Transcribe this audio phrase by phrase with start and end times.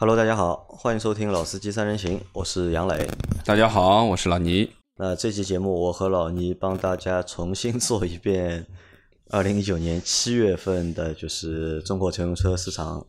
[0.00, 3.06] Hello，大家好，欢迎收听《老司机三人行》，我是杨磊。
[3.44, 4.70] 大家好，我是老倪。
[4.96, 8.66] 那这期节目，我和老倪帮大家重新做一遍
[9.28, 13.06] 二零一九年七月份的，就是中国乘用车市场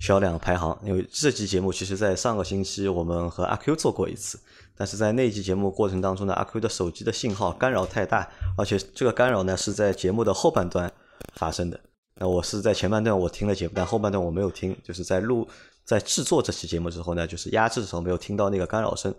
[0.00, 0.78] 销量排行。
[0.84, 4.38] 因为这期节目其实，在上个星期我们和阿 Q 做过一次，
[4.76, 10.92] 但是在那期节目过程当中呢，阿 Q 的手机的信号干扰太大，而且这个干扰呢是在节目的后半段
[11.36, 11.80] 发生的。
[12.16, 15.48] 那我是在前半段我听了节目，但后半段我没有听，就是在录
[15.88, 19.14] 在制作这期节目之后呢，就是压制的时候没有听到那个干扰声，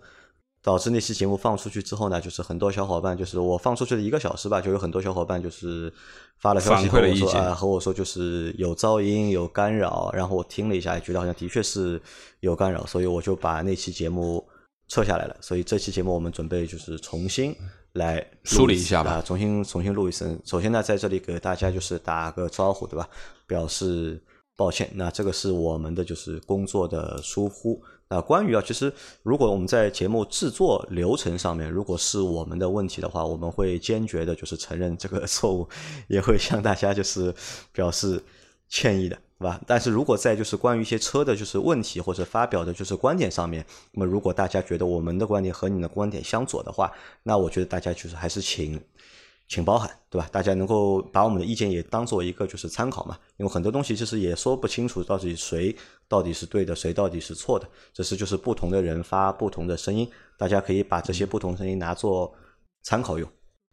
[0.62, 5.92] 导致那期节目放出去之后呢，就是很多小伙伴就是我放出去的一个小时吧，就有很多小伙伴就是
[6.38, 12.00] 发了消息和我说啊，和我说就是有噪音有干扰，然后我听了一下，觉得好像的确是
[12.38, 14.48] 有干扰，所以我就把那期节目
[14.86, 15.36] 撤下来了。
[15.40, 17.52] 所以这期节目我们准备就是重新。
[17.94, 20.40] 来梳理一下吧，重新重新录一声。
[20.44, 23.08] 首先呢，在这里给大家就是打个招呼，对吧？
[23.48, 24.22] 表示
[24.60, 24.90] 抱歉。
[24.92, 27.82] 那这个是我们的就是工作的疏忽。
[28.10, 28.92] 那关于啊，其实
[29.22, 35.66] 如果我们在节目制作流程上面，如果是我们的问题的话，我们会坚决的就是承认这个错误，
[36.08, 37.34] 也会向大家就是
[37.72, 38.22] 表示
[38.68, 39.16] 歉意的。
[39.38, 39.58] 是吧？
[39.66, 46.92] 但是如果在就是关于一些车的，就是问题或者发表的，就是观点上面，那么如果大家觉得我们的观点和你的观点相左的话，
[47.22, 48.78] 那我觉得大家就是还是请
[49.50, 50.28] 请包涵，对吧？
[50.30, 55.76] 大家能够把我们的意见也当做一个就是参考嘛，因为很多东西其实也说不清楚到底谁
[56.06, 62.32] 到底是对的，谁到底是错的，这是就是不同的人发不同的声音，大家可以把这些不同声音拿做
[62.84, 63.28] 参考用。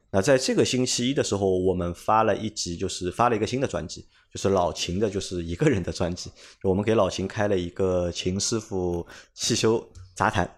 [0.09, 6.31] 那在这个星期一的时候，我们发了一集，就是发了一个新的专辑，就是老秦的，就是一个人的专辑。
[6.63, 10.49] 我们给老秦开了一个秦师傅汽修杂谈，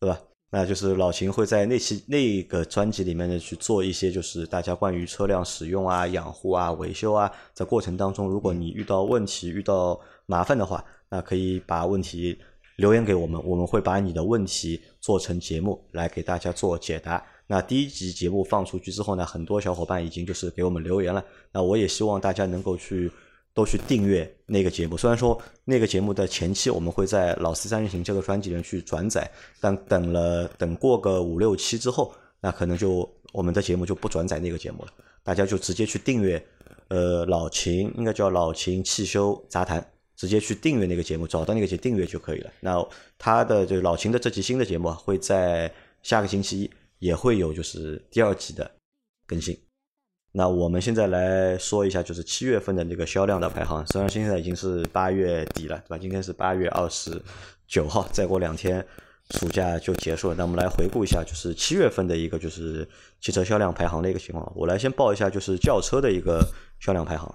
[0.00, 0.18] 对吧？
[0.54, 12.38] 那就是老秦会在那期那个专辑里面呢去做一些，就是大家关于车辆使用啊、养护啊、维修啊，在过程当中，如果你遇到问题、遇到麻烦的话，那可以把问题
[12.76, 17.24] 留言给我们，我们会把你的问题做成节目来给大家做解答。
[17.46, 21.24] 那第一集节目放出去之后呢，很多小伙伴已经就是给我们留言了。
[21.50, 23.10] 那我也希望大家能够去
[23.54, 24.96] 都去订阅那个节目。
[24.96, 29.30] 虽然说那个节目的前期我们会在《老四三人行》这个专辑里面去转载，
[29.60, 34.92] 但等了等过个五六期之后，那可能就我们的节目就不转载那个节目了。
[35.22, 36.44] 大家就直接去订阅，
[36.88, 39.84] 呃，老秦应该叫老秦汽修杂谈，
[40.16, 42.50] 直接去订阅那个节目，找到那个节订阅就可以了。
[42.60, 42.84] 那
[43.18, 46.70] 他的就老秦的这期新的节目会在下个星期一。
[47.02, 48.70] 也会有就是第二季的
[49.26, 49.71] 更新。
[50.34, 53.86] 那我们现在来说一下，就是七月份的那个销量的排行。
[53.86, 55.98] 虽然现在已经是八月底了，对吧？
[55.98, 57.20] 今天是八月二十
[57.68, 58.84] 九号，再过两天
[59.30, 60.34] 暑假就结束了。
[60.38, 62.88] 那我们来回顾一下，就是七月份的一个就是
[63.20, 64.50] 汽车销量排行的一个情况。
[64.56, 66.42] 我来先报一下，就是轿车的一个
[66.80, 67.34] 销量排行。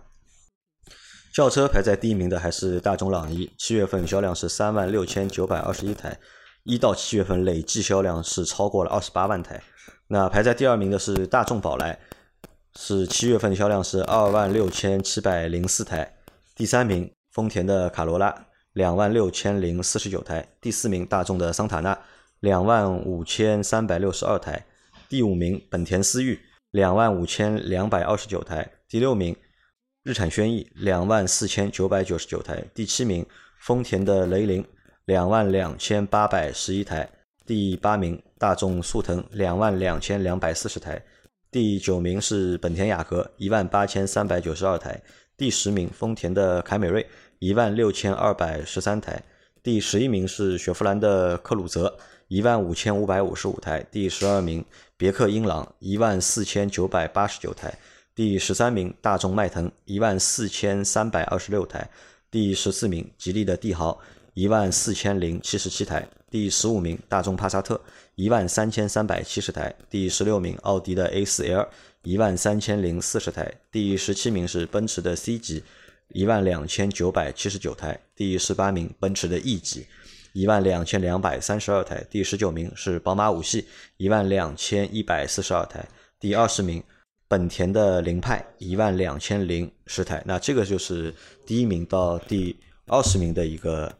[1.36, 6.18] 轿车排在第一名的还是大众朗逸，七月份销量是三万六千九百二十一台。
[6.64, 9.62] 一到七月份累计销量是超过了二十八万台，
[10.08, 11.98] 那排在第二名的是大众宝来，
[12.80, 16.14] 是七月份销量是二万六千七百零四台，
[16.56, 22.00] 第三名丰田的卡罗拉两万六千零四十九台，第四名大众的桑塔纳
[22.40, 24.64] 两万五千三百六十二台，
[25.10, 26.40] 第五名本田思域
[26.70, 29.36] 两万五千两百二十九台，第六名
[30.04, 33.26] 日产轩逸两万四千九百九十九台，第七名
[33.60, 34.64] 丰田的雷凌。
[35.06, 37.10] 两万两千八百十一台，
[37.46, 41.02] 第八名大众速腾两万两千两百四十台，
[41.50, 45.02] 第九名是本田雅阁一万八千三百九十二台，
[45.38, 47.08] 第十名丰田的凯美瑞
[47.40, 49.24] 一万六千二百十三台，
[49.64, 51.98] 第十一名是雪佛兰的克鲁泽
[52.28, 54.64] 一万五千五百五十五台，第十二名
[54.98, 57.74] 别克英朗一万四千九百八十九台，
[58.14, 61.90] 第十三名大众迈腾一万四千三百二十六台，
[62.30, 63.98] 第十四名吉利的帝豪。
[64.34, 67.80] 一万四千零七十七台，第十五名大众帕萨特
[68.16, 71.70] 一万三千三百七十台，第十六名奥迪的 A4L
[72.04, 75.64] 一万三千零四十台，第十七名是奔驰的 C 级
[76.10, 79.86] 一万两千九百七十九台，第十八名奔驰的 E 级
[80.34, 83.66] 一万两千两百三十二台，第十九名是宝马五系
[83.96, 85.88] 一万两千一百四十二台，
[86.20, 86.84] 第二十名
[87.30, 90.22] 本田的凌派一万两千零十台。
[90.26, 91.16] 那这个就是
[91.46, 93.97] 第一名到第二十名的一个。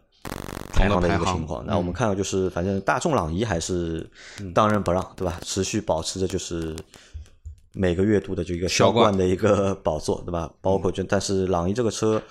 [0.78, 4.08] 排行的一个情况，那我们看到就是，反正大众朗逸还是
[4.54, 5.40] 当仁不让，对吧？
[5.44, 6.76] 持续保持着就是
[7.74, 10.50] 每个月度的这个销冠的一个宝座，对吧？
[10.62, 12.22] 包括就但是朗逸这个车，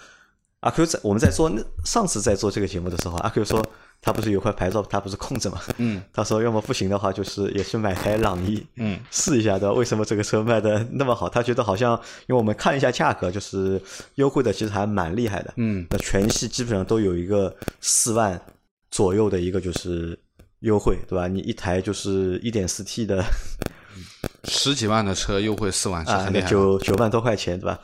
[0.60, 1.50] 阿 Q 在我们在做
[1.84, 3.62] 上次在做这个节目的时候，阿 Q 说。
[4.00, 5.60] 他不是有块牌照，他不是空着嘛？
[5.78, 9.72] 嗯，他说要么不行的话，就是也去买台朗逸，嗯，试一下的。
[9.72, 11.28] 为什么这个车卖的那么好？
[11.28, 11.94] 他觉得好像，
[12.28, 13.80] 因为我们看一下价格，就是
[14.14, 15.52] 优惠的，其实还蛮厉害的。
[15.56, 18.40] 嗯，那全系基本上都有一个四万
[18.90, 20.18] 左右的一个就是
[20.60, 21.26] 优惠，对吧？
[21.26, 23.24] 你一台就是一点四 T 的，
[24.44, 27.78] 十几万的车优惠四万是很厉害，九九万多块钱，对吧？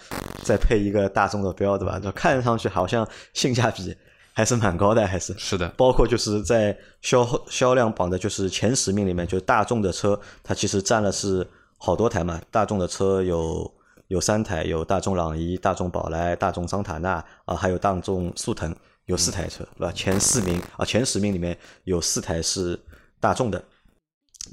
[0.45, 2.01] 再配一个大众的标，对吧？
[2.15, 3.95] 看上去好像性价比
[4.33, 5.69] 还是蛮高的，还是是的。
[5.77, 11.47] 包括就是在销销量榜的就是前十名里面，就大众的车，它其实占了是
[11.79, 12.41] 好多台嘛。
[12.51, 13.73] 大众的车有
[14.09, 18.75] 有三台，有大众朗逸、大众宝来、大众桑塔纳啊，还有大众速腾。
[19.07, 19.93] 有四台车，对吧？
[19.93, 22.79] 前四名啊，前十名里面有四台是
[23.19, 23.63] 大众的。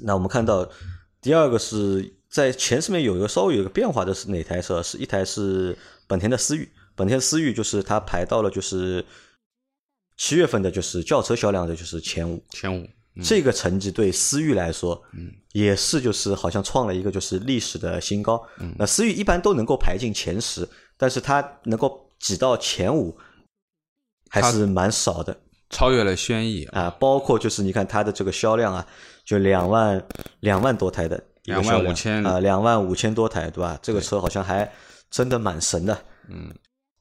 [0.02, 0.68] 那我们看到
[1.22, 4.82] 第二个是在前十名有一个稍微有一个变化的是哪台车？
[4.82, 5.78] 是一台是
[6.08, 9.06] 本田的思域，本田思域就是它排到了就是
[10.20, 12.86] 七月份的就是轿车销量的就是前五，前五。
[13.22, 18.46] 这个成绩对思域来说，嗯，也是就是好像创了一个就是历史的新高。
[18.58, 20.68] 嗯那思域一般都能够排进前十，
[20.98, 23.16] 但是它能够挤到前五。
[24.32, 25.36] 还是蛮少的，
[25.70, 28.86] 超越了轩逸啊，包括就是你看它的这个销量啊，
[29.24, 30.00] 就两万
[30.38, 33.76] 两万多台的两万五千啊，两万五千多台，对吧？
[33.82, 34.72] 这个车好像还
[35.10, 36.54] 真的蛮神的，嗯，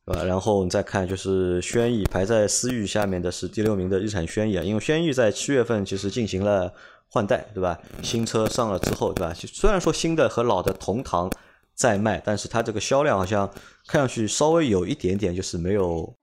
[0.10, 0.24] 对吧？
[0.26, 6.74] 然后我们再看就是轩逸排在思域下面的是第六名的日产轩逸啊，因为轩逸在七月份其实进行了
[7.10, 7.80] 换代，对吧？
[8.02, 9.34] 新车上了之后，对吧？
[9.34, 11.32] 虽然说新的和老的同堂
[11.76, 13.50] 在卖，但是它这个销量好像
[13.88, 16.14] 看上去稍微有一点点就是没有。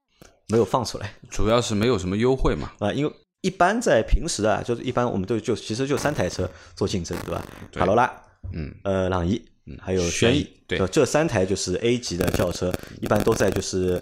[0.49, 2.71] 没有放出来，主要是没有什么优惠嘛。
[2.79, 3.11] 啊，因为
[3.41, 7.45] 一般在平时啊，就是一般我们都就其实就三台车做竞争，对吧？
[7.73, 8.09] 卡罗拉，
[8.53, 14.01] 嗯，呃，朗逸，嗯，还有轩逸，对，这三台就是 A 级的轿车，一般都在就是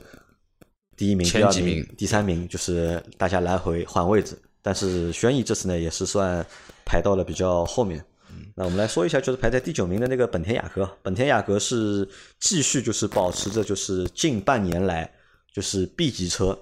[0.95, 4.37] 第一名、第二名、第三名，就是大家来回换位置。
[4.61, 6.45] 但是轩逸这次呢，也是算
[6.85, 8.03] 排到了比较后面。
[8.55, 12.07] 那我们来说一下，就是排在第九名的那个本田雅阁，本田雅阁是
[12.39, 15.11] 继续就是保持着就是近半年来。
[15.53, 16.59] 就是 B 级车，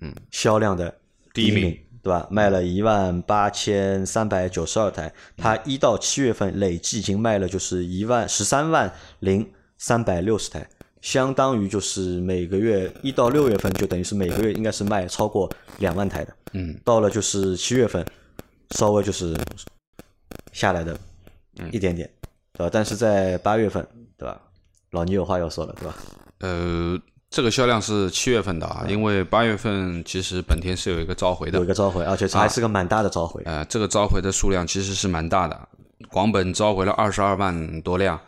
[0.00, 0.94] 嗯，销量的
[1.32, 2.26] 第一名，对吧？
[2.30, 10.68] 卖了一万八千三百九十二台，它一到七月份累计已经卖了就是一万十三万零三百六十台，
[11.00, 18.04] 相当于就是每个月一到六月份就等于是每个月应该是卖超过两万台的，嗯，到了就是七月份
[18.70, 19.36] 稍微就是
[20.52, 20.98] 下来的
[21.70, 22.10] 一点点，
[22.52, 22.70] 对吧？
[22.72, 24.40] 但是在八月份，对吧？
[24.90, 25.96] 老倪有话要说了，对吧？
[26.40, 26.98] 呃。
[27.32, 33.42] 这个销量是七月份的啊，因为八月份其实本田是有一个召回的，有一个召回，而且还是个蛮大的召回。
[33.46, 35.58] 呃，这个召回的数量其实是蛮大的，
[36.10, 38.20] 广本召回了二十二万多辆，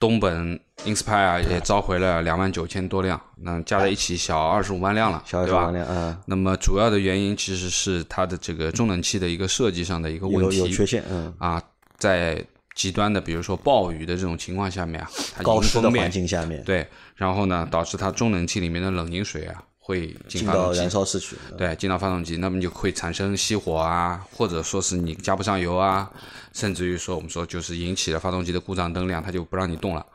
[0.00, 5.86] 东本 Inspire 也召回了两万九千多辆，那加在一起小二十五万辆了，小二十五万辆。
[5.90, 6.16] 嗯。
[6.24, 11.04] 那么主要的原因其实是它的这个中冷器的一个设计上的一个问题，有缺陷。
[11.10, 11.34] 嗯。
[11.38, 11.62] 啊，
[11.98, 12.42] 在
[12.78, 15.10] 极端的，比如说暴雨的这种情况下面啊，
[15.42, 16.86] 高湿的环境下面，对。
[17.16, 26.08] 然后呢，导致它中冷器里面的冷凝水啊会进到燃烧室去，对，进到发动机，那么就会产生熄火啊，或者说是你加不上油啊，
[26.52, 30.06] 甚至于说我们说就是引起了发动机的故障灯亮，它就不让你动了。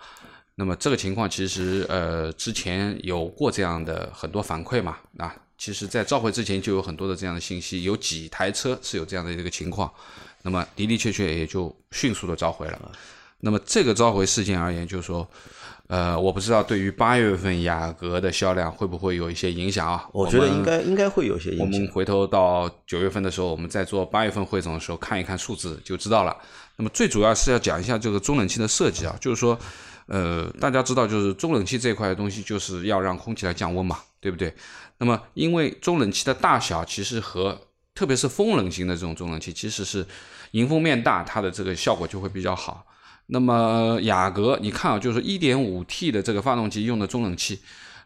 [0.56, 9.92] 那么这个情况其实呃之前有过这样的很多反馈嘛，啊，其实在召回之前就有很多的这样的信息，有几台车是有这样的一个情况，
[10.44, 12.92] 那么的的确确也就迅速的召回了。
[13.40, 15.28] 那么这个召回事件而言，就是说。
[15.88, 20.07] 呃，我不知道对于八月份雅阁的销量会不会有一些影响啊？
[20.13, 21.68] 我觉得应该应该会有些影响。
[21.68, 26.36] 我们回头到九月份的时候，我们在做八月份汇总的时候看一看数字就知道了。
[26.77, 29.60] 那么最主要是要讲一下这个中冷器的设计啊，就是说，
[30.08, 34.51] 呃，大家知道就是中冷器这块的东西就是要让空气来降温嘛，对不对？
[34.98, 37.60] 那么因为中冷器的大小其实和
[37.94, 40.03] 特别是风冷型的这种中冷器，其实是
[40.53, 42.86] 迎风面大，它的这个效果就会比较好。
[43.27, 47.60] 那么雅阁，你看啊，就是 1.5T 的这个发动机用的中冷器，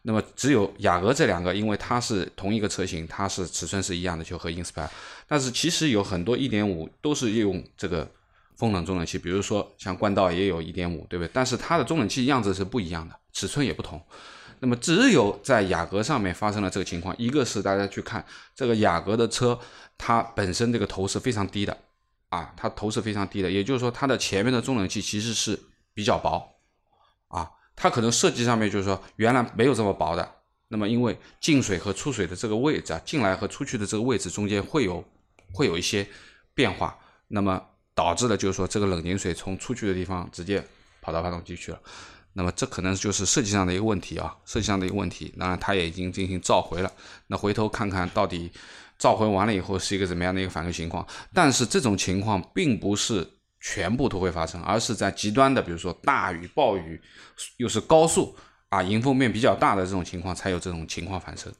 [0.03, 4.87] 那么只有雅阁这两个，因为它是同一个车型，它是尺寸是一样的，就和 Inspire。
[5.27, 8.09] 但是其实有很多1.5都是用这个
[8.55, 11.29] 风冷中冷器，比如说像冠道也有1.5，对不对？
[11.33, 14.01] 但是它的中冷器样子是不一样的，尺寸也不同。
[14.59, 18.23] 那么只有在雅阁上面发生了这个情况，一个是大家去看
[18.55, 19.59] 这个雅阁的车，
[19.97, 21.75] 它本身这个头是非常低的。
[22.29, 25.57] 啊，它头是非常低的，也就是说，它的前面的中冷器其实是
[25.93, 26.45] 比较薄，
[27.29, 30.29] 啊，它可能设计上面就是说原来没有这么薄的，
[30.67, 35.01] 那么因为进水和出水的这个位置啊，进来和出去的这个位置中间会有
[35.53, 36.05] 会有一些
[36.53, 37.61] 变化，那么
[37.95, 40.61] 导致的就是说这个冷凝水从出去的地方直接
[41.01, 41.79] 跑到发动机去了，
[42.33, 46.91] 那么这可能就是设计上的一个问题啊，设计上的一个问题，当然它也已经进行召回了，
[47.27, 48.51] 那回头看看到底。
[48.97, 51.05] 召回完了以后是一个怎么样的一个反馈情况？
[51.33, 53.27] 但是这种情况并不是
[53.59, 57.01] 全部都会发生，而是在极端的，比如说大雨、暴雨，
[57.57, 58.35] 又是高速
[58.69, 61.51] 啊，迎风面比较大的这种情况才有这种情况发生。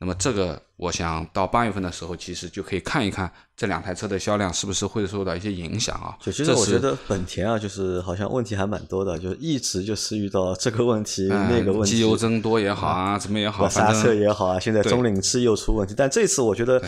[0.00, 6.16] 那么这个，我想到八月份的时候，其实就可以看一看这两台车的销量是不是会受到一些影响啊。
[6.20, 15.94] 就其实我觉得本田啊，就是好像问题还蛮多的，就是一直就是遇到这个问题那个问题，机油增多也好啊，怎么也好，刹车也好啊，现在中领器又出问题。
[15.96, 16.80] 但这次我觉得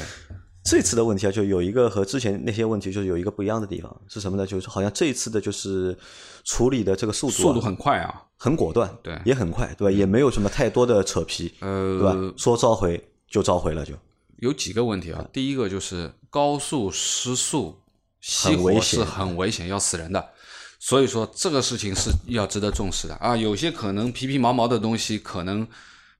[0.62, 4.47] 这次的问题啊，就有一个和之前那些问题就是有一个不一样的地方是什么呢？
[4.47, 5.97] 就是好像这一次的就是
[6.45, 8.26] 处理的这个速度速度很快啊。
[8.43, 9.90] 很果断，对，也很快，对吧？
[9.90, 12.35] 也没有什么太多的扯皮，呃，对吧？
[12.38, 13.93] 说召回就召回了，就
[14.38, 15.23] 有几个问题啊。
[15.31, 17.79] 第一个就是高速失速
[18.23, 20.31] 熄火是很危险，要死人的。
[20.79, 23.37] 所以说这个事情是要值得重视的啊。
[23.37, 25.69] 有些可能皮皮毛毛的东西，可能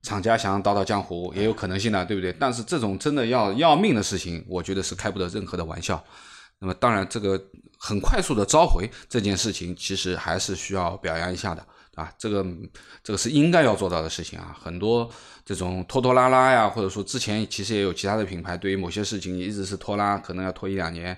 [0.01, 2.33] 厂家想倒倒江湖也有可能性的，对不对？
[2.39, 6.03] 但是这种真的要要命的事情，我觉得是开不得任何的玩笑。
[6.59, 7.41] 那么当然，这个
[7.77, 11.65] 很快速的召回这件事情，其实还是需要表扬一下的。
[11.95, 12.45] 啊，这个
[13.03, 14.55] 这个是应该要做到的事情啊！
[14.57, 15.09] 很多
[15.43, 21.17] 这种拖拖拉拉呀，或者说之前其实也有其他的品牌，对于某些事情一直是拖拉，可能要拖一两年。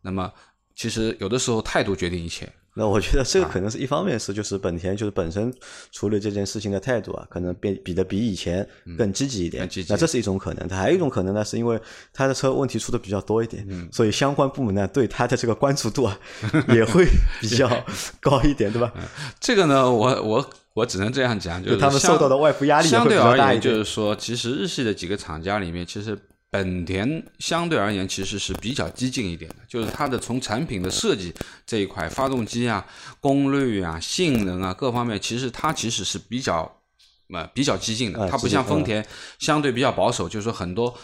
[0.00, 0.32] 那么
[0.76, 2.48] 其实有的时候态度决定一切。
[2.74, 5.52] 那我觉得这个可能是一方面是就是本田就是本身
[5.90, 9.68] 处理这件事情的态度啊，可能变比的比以前更积极一点。
[9.88, 11.78] 那这是一种可能，它还有一种可能呢，是因为
[12.14, 16.18] 他的车问题出的比较多一点，所以相关部门呢对他的这个关注度啊
[16.68, 17.06] 也会
[17.42, 17.68] 比较
[18.20, 18.90] 高一点，对吧？
[19.38, 26.18] 这个呢，我我我只能这样讲，就是他们受到的外部压力相对而言，就是说，其实日系的几个厂家里面，其实。
[26.52, 31.32] 本田相对而言其实是比较激进一点的，就是它的从产品的设计
[31.64, 32.86] 这一块，发动机啊、
[33.20, 36.70] 功率啊、性能啊各方面，其实它其实是比较
[37.32, 38.28] 呃比较激进的。
[38.28, 39.02] 它不像丰田
[39.38, 40.94] 相对比较保守，就是说很多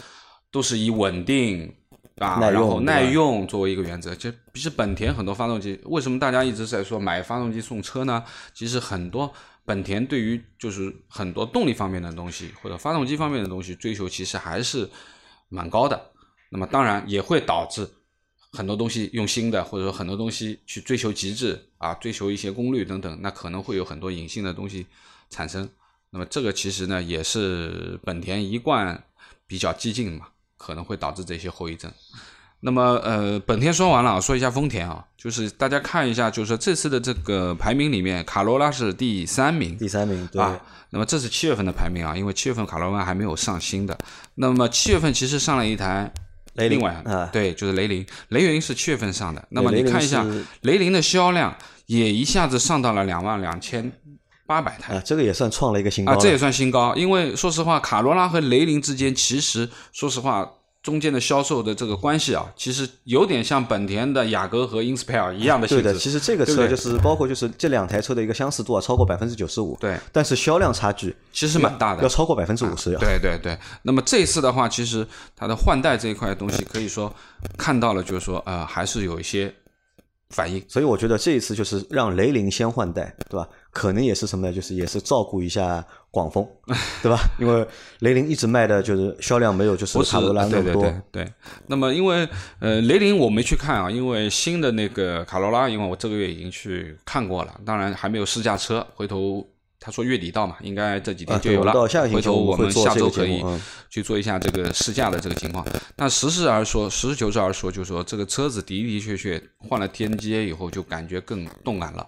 [0.51, 1.73] 都是以稳定
[2.17, 4.13] 啊，然后耐用作为一个原则。
[4.13, 8.23] 就其实本田很多发动机，为什么大家一直在说买发动机送车呢？
[8.53, 9.33] 其实很多
[9.65, 14.87] 本田对于就是很多动力方面的东西或者发动机方面的东西追求，其实还是。
[15.49, 16.11] 蛮高的，
[16.49, 17.89] 那么当然也会导致
[18.51, 24.85] 很多东西用新的，或者说很多东西去追求极致啊，追求一些功率等等，那可能会有很多隐性的东西
[25.29, 25.69] 产生。
[26.11, 29.03] 那么这个其实呢，也是本田一贯
[29.45, 30.27] 比较激进嘛，
[30.57, 31.91] 可能会导致这些后遗症。
[32.61, 40.43] 那么呃，本田说完了，说一下丰田啊，就是大家看一下，就是说这次的这个排名里面，卡罗拉是第三名，第三名对。
[40.89, 43.97] 那么这是七月份的排名啊，因为七月份卡罗拉还没有上新的。
[44.35, 46.11] 那么七月份其实上了一台
[46.55, 46.81] 雷凌，
[47.31, 49.41] 对，就是雷凌，雷凌是七月份上的。
[49.51, 50.25] 那么你看一下
[50.63, 53.89] 雷凌的销量也一下子上到了两万两千
[54.45, 56.93] 八百台，啊，这个也算创了一个新高啊，这也算新高。
[56.95, 60.45] 因为说实话，卡罗拉和雷凌之间其实说实话。
[60.81, 65.83] 中间的销售的这个关系啊，其实有点像本田的雅阁和 Inspire 一样的性质。
[65.83, 69.77] 对的，其实这个车就是包括就是这两台车的一个相似度啊，超过百分之九十五。
[69.79, 72.95] 对，但是销量差距其实蛮大的，要超过百分之五十。
[72.97, 73.57] 对对对。
[73.81, 75.05] 那么这次的话，其实
[75.35, 77.13] 它的换代这一块东西，可以说
[77.57, 79.53] 看到了，就是说呃，还是有一些
[80.29, 80.63] 反应。
[80.69, 83.45] 所以我觉得这一次就是让雷凌先换代，对吧？
[83.71, 84.53] 可能也是什么呢？
[84.53, 86.45] 就是也是照顾一下广丰，
[87.03, 87.19] 对吧？
[87.39, 87.65] 因为
[87.99, 90.81] 雷凌一直卖的就是销量没有就是卡罗拉那么多。
[90.81, 91.33] 对对对对。
[91.67, 92.27] 那么因为
[92.59, 98.85] 呃雷凌我没去看啊，因为新的那个卡罗拉，因为我这个月已经去看过了，当然还没有试驾车。
[98.95, 99.47] 回头
[99.79, 101.71] 他说月底到嘛，应该这几天就有了。
[102.11, 103.41] 回头我们下周可以
[103.89, 105.65] 去做一下这个试驾的这个情况。
[105.95, 112.05] 但实事而说，实事求是而说，就是说这个车子的的确确换了天阶以后，就感觉更动感了。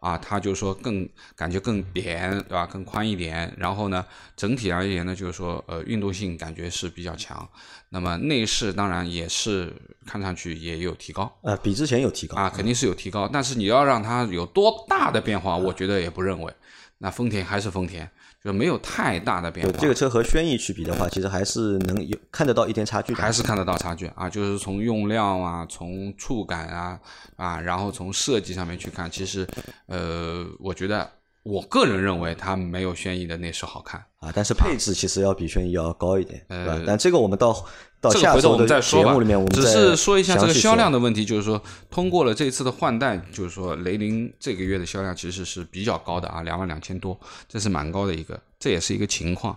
[0.00, 2.66] 啊，它就是说更感觉更扁，对吧？
[2.66, 3.54] 更宽一点。
[3.56, 4.04] 然后呢，
[4.34, 7.48] 整体而言呢，就是说呃，运动性感觉是比较强。
[7.90, 9.72] 那么内饰当然也是
[10.06, 11.30] 看上去也有提高。
[11.42, 13.28] 呃，比之前有提高啊，肯定是有提高。
[13.28, 16.52] 但是你要让它有多大的变化，我觉得也不认为。
[16.98, 18.10] 那丰田还是丰田。
[18.42, 19.72] 就没有太大的变化。
[19.78, 23.12] 这个车和轩逸去比的话，其实还是能有看得到一点差距。
[23.14, 27.00] 还是看得到差距啊，就是从用料啊，从触感啊，
[27.36, 29.46] 啊，然后从设计上面去看，其实，
[29.86, 31.10] 呃，我觉得
[31.42, 37.64] 我个人认为它没有轩逸的内饰好看啊，但是配置其实要比轩逸要高一点，呃，但这个我们到。
[38.00, 39.14] 到下回头我们再说吧。
[39.50, 49.56] 只是说一下这个销量的问题，就是说通过了这次的换代，就是说雷凌这个月的销量其实是比较高的啊，两万两千多，这是蛮高的一个，这也是一个情况。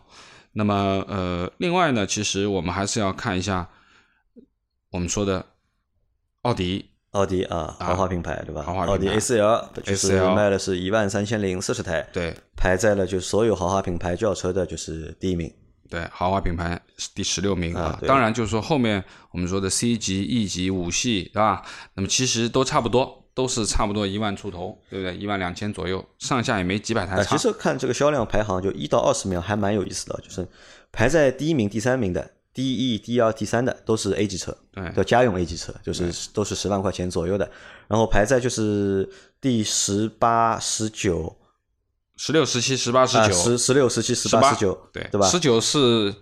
[0.51, 3.67] 那么呃，另外呢，其实我们还是要看一下
[4.91, 5.45] 我们说的
[6.41, 8.61] 奥迪，奥迪啊，豪华品牌对吧？
[8.61, 15.51] 豪华奥迪 A 四 L 就是卖的是一万三千零四十台，对，排在了就所有豪华品牌轿车的就是第一名。
[15.89, 16.79] 对，豪华品牌
[17.13, 21.63] 第十六名啊，当然就是说后面我们说的 C 级、E 级、五系，对吧？
[21.95, 25.15] 那么其实都差不多，都是差不多一万出头，对不对？
[25.15, 27.35] 一万两千左右，上下也没几百台差。
[27.35, 30.47] 其实看这个销量排行，就一到二十名还蛮有意思的，就是
[30.91, 37.49] 排在第一名、第三名的，第一、第二、第三的都是 A 级车，对，叫家用 A 级车，就是都是十万块钱左右的。
[37.87, 39.07] 然后排在就是
[39.41, 41.35] 第十八、十九、
[42.15, 45.27] 十六、十七、十八、十九、十十六、十七、十八、十九，对对吧？
[45.27, 46.13] 十九是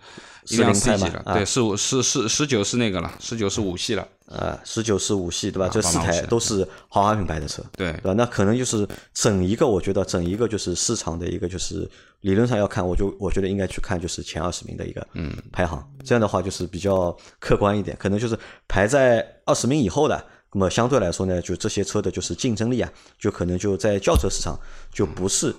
[0.48, 5.66] 一辆 C 级了，啊对，是五是是十九是那个了，十九是五系了，呃，十九是五系，对吧？
[5.68, 8.14] 啊这四台都是豪华品牌的车，对对吧？
[8.14, 11.88] 那可能就是整一个，我觉得整一个就是市场的一个就是
[12.22, 24.60] 理论上要看，我就我觉得应该去看就是前二十名的一个嗯排行，这样的话就是比较客观一点，可能就是排在二十名以后的，那么相对来说呢，就这些车的就是竞争力啊，就可能就在轿车市场
[24.92, 25.54] 就不是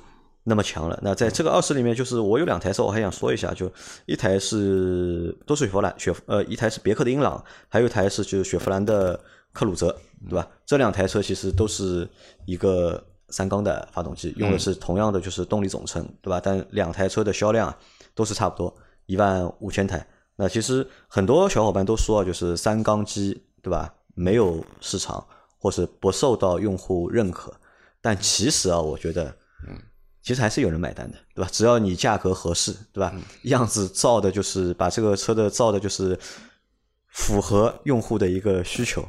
[0.44, 0.98] 那么强了。
[1.02, 3.70] 那在这个二十里面，就是我有两台车，我还想说一下，就
[4.06, 9.18] 一台是都是雪佛兰雪呃，一台是别克的英朗，还有一台是就是雪佛兰的
[9.52, 9.96] 克鲁泽，
[10.28, 10.48] 对吧？
[10.66, 12.08] 这两台车其实都是
[12.44, 16.40] 一个三缸的发动机，用的是同样的就是动力总成，对吧？
[16.42, 17.78] 但两台车的销量啊
[18.14, 18.74] 都是差不多
[19.06, 20.06] 一万五千台。
[20.36, 23.94] 那其实很多小伙伴都说，就是三缸机，对吧？
[24.14, 25.24] 没有市场，
[25.58, 27.54] 或是不受到用户认可。
[28.00, 29.34] 但其实啊，我觉得，
[30.22, 31.48] 其实还是有人买单的，对吧？
[31.52, 33.12] 只要你价格合适，对吧？
[33.42, 36.18] 样子造的就是把这个车的造的就是
[37.08, 39.06] 符合用户的一个需求。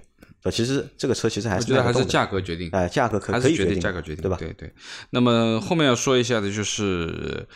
[0.51, 4.35] 其实这个车其实还是我觉得还是价格决定，哎，价格可可以决定，价格决定，对吧？
[4.37, 4.73] 对对。
[5.11, 7.47] 那么后面要说一下的就是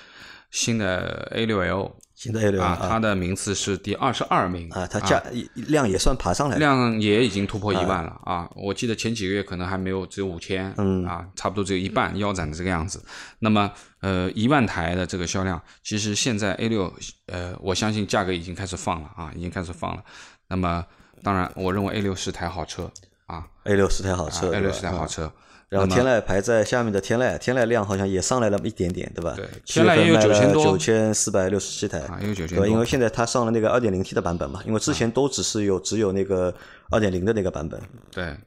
[0.52, 1.98] 新的 A 六 L。
[2.18, 5.22] 现在 A 六啊，它的名次是第二十二名啊，它加
[5.54, 8.50] 量也算爬上来了，量也已经突破一万了啊！
[8.56, 13.06] 我记得前几个月可能还没有，只有五千，嗯啊，差不多只有一半腰斩的这个样子。
[13.38, 16.92] 那么呃，一万台的这个销量，其实现在 A 六
[17.28, 20.04] 呃，我相信价格已经开始放了啊，已经开始放了。
[20.48, 20.84] 那么
[21.22, 22.92] 当然，我认为 A 六是台好车
[23.28, 25.32] 啊，A 六是台好车，A 六是台好车。
[25.70, 29.34] 然后天籁排在下面的天籁，天籁量好像也上来了一点点，对吧？
[29.36, 36.54] 对天籁也有9000多九千四百六十七台，啊也有9000对因为现在它上了那个二点零 T 的版本嘛，因为之前都只是有只有那个
[36.90, 38.38] 二点零的那个版本，对，好，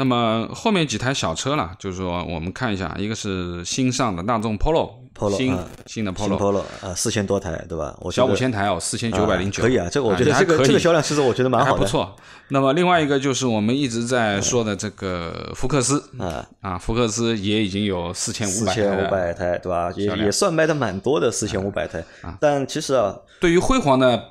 [0.00, 5.36] 那么后面几台小车了，就是说我们看一下，一个是新上的大众 Polo，, Polo，
[5.84, 7.94] 新、的 Polo，Polo 啊，四千多台，对吧？
[8.10, 12.16] 小得五千台哦，四千九百零九，可以啊，这个我觉得这个这个销量其实我觉得蛮好的，还不错。
[12.48, 16.02] 那么另外一个就是我们一直在说的这个福克斯。
[16.18, 19.92] 啊，啊，福克斯也已经有四千五百四千五百台，对吧？
[19.96, 22.02] 也也算卖的蛮多的，四千五百台。
[22.40, 24.30] 但其实啊，对于辉煌的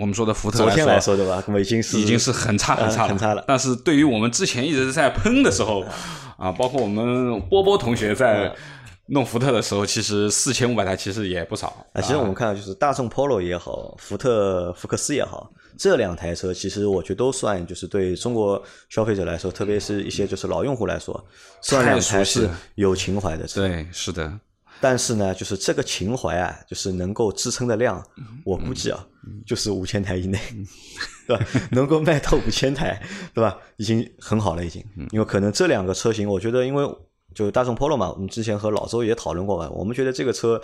[0.00, 1.42] 我们说的福特昨天来说，说，对吧？
[1.46, 5.84] 那么已经是已经是很差很差很差了但是对于我们之前一直在喷的时候，
[6.38, 8.54] 啊，包括我们波波同学在
[9.06, 11.84] 弄福特的时候，其实四千五百台其实也不少。
[11.92, 21.22] 啊，其实我们看到就是大众 Polo 也好，福特福克斯也好，这两台车其实我觉得都算就是对中国消费者来说，特别是一些就是老用户来说，
[21.60, 23.66] 算两台是有情怀的车。
[23.66, 24.32] 对，是的，
[24.80, 28.00] 但是呢，就是这个情怀啊，就是能够支撑的量，
[28.44, 29.04] 我估计啊，
[29.46, 30.38] 就是五千台以内，
[31.26, 31.46] 对吧？
[31.70, 33.00] 能够卖到五千台，
[33.34, 33.58] 对吧？
[33.76, 34.84] 已经很好了，已经。
[35.10, 36.84] 因为可能这两个车型，我觉得因为
[37.34, 40.60] 就大众 Polo 嘛，我们之前和老周也讨论过嘛，我们觉得这个车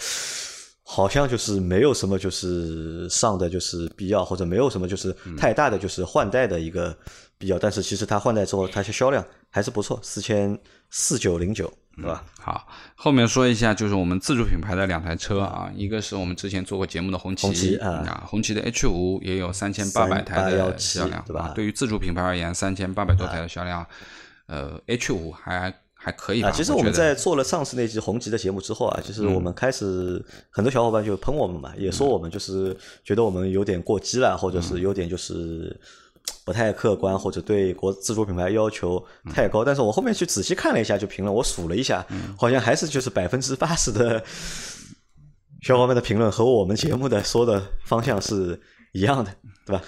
[0.82, 6.96] 好像就是没有什么就是上的就是必要，或者没有什么就是太大的就是换代的一个
[7.38, 7.58] 必要。
[7.58, 10.58] 但是其实它换代之后，它销量还是不错，四千
[10.90, 12.22] 四九零九，对吧？
[12.38, 17.90] 好，后面说一下就是我们自主品牌的两台车啊，一个是我们之前做过节目的红旗，红旗啊。
[17.90, 21.40] 啊，红旗的 H 五也有三千八百台的销量，对吧？
[21.40, 23.86] 啊对于自主品牌而言，三千八百多台的销量，
[24.46, 26.50] 呃，H 五还还可以吧？
[26.50, 35.74] 啊，其实我们在做了上次那集红旗的节目之后啊，其实我们开始很多小伙伴就喷我们嘛，也说我们就是觉得我们有点过激了，或者是有点就是
[36.44, 39.64] 不太客观，或者对国自主品牌要求太高。
[39.64, 42.06] 但是我后面去仔细看了一下，就评论，我数了一下，
[42.38, 44.22] 好像还是就是百分之八十的
[45.62, 48.60] 小伙伴的评论和我们节目的说的方向是
[48.92, 49.30] 一样的，
[49.64, 49.82] 对吧？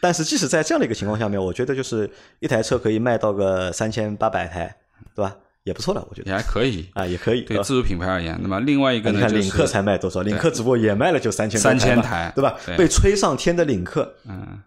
[0.00, 2.08] 但是即使在这样的一个情况下面，我觉得就是
[2.40, 4.76] 一台车可以卖到个三千八百台，
[5.14, 5.36] 对吧？
[5.64, 6.86] 也不错了，我觉得也还可以。
[6.92, 7.40] 啊，也可以。
[7.40, 10.20] 吧对自主品牌而言，那么另外一个呢，你看领克才卖多少？
[10.20, 12.54] 领克只不过也卖了就三千3000台嘛，台对吧？
[12.76, 14.60] 被吹上天的领克，嗯，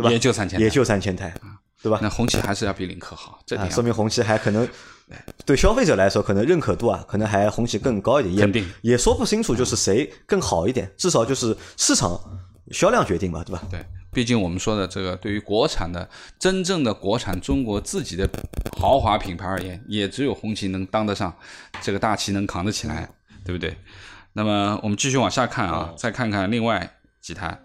[0.00, 0.10] 对吧？
[0.10, 1.32] 也就三千，也就三千台，
[1.82, 1.98] 对吧？
[2.02, 4.66] 那红旗还是要比领克好，这啊，点说明红旗还可能
[5.44, 12.18] 对消费者来说，可能认可度啊，可能还红旗更高一点，也肯定也说不清楚，就是谁更好一点，至少就是市场
[12.70, 13.62] 销量决定吧，对吧？
[13.70, 16.08] 对，毕竟我们说的这个，对于国产的
[16.38, 18.28] 真正的国产中国自己的
[18.78, 21.34] 豪华品牌而言，也只有红旗能当得上，
[21.82, 23.08] 这个大旗能扛得起来，
[23.44, 23.76] 对不对？
[24.32, 27.60] 那么我们继续往下看啊，再看看另外几台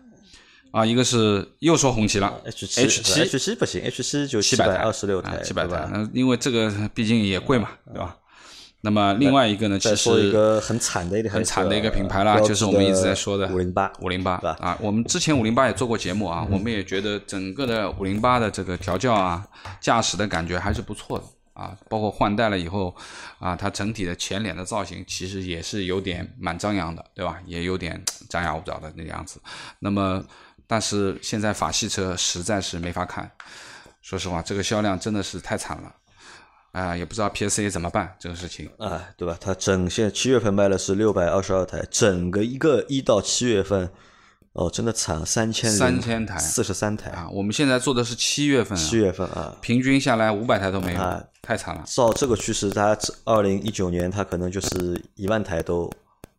[0.76, 8.18] 啊，一个是又说红旗了 H 七 H 七 H 七不行，H 七就百七百二十六台，七百台，那因为这个毕竟也贵嘛，对吧？
[8.82, 19.48] 那么另外一个呢，其再说一个很惨的一个很惨的一个品牌啦，就是我们一直在说的五零八，五零八啊，我们之前五零八也做过节目啊，我们也觉得整个的五零八的这个调教啊，
[19.80, 22.94] 驾驶的感觉还是不错的啊，包括换代了以后
[23.40, 27.40] 啊，它整体的前脸的造型其实也是有点蛮张扬的，对吧？
[27.46, 29.40] 也有点张牙舞爪的那个样子。
[29.80, 30.22] 那么，
[30.68, 33.30] 但是现在法系车实在是没法看，
[34.02, 35.96] 说实话，这个销量真的是太惨了。
[36.72, 38.70] 啊，也不知道 PSA 怎么办这个事情。
[38.78, 39.38] 啊，对吧？
[39.40, 43.90] 它整现七月份卖的是六百二十二台，整个一个一到七月份，
[44.52, 51.82] 哦，真的惨，三千3000台四十三台，啊，我们现在做的是七月份、啊，七月份啊，平均下来五百台都没有，啊太惨了。
[51.86, 55.90] 照这个趋势，它二零一九年它可能就是一万台都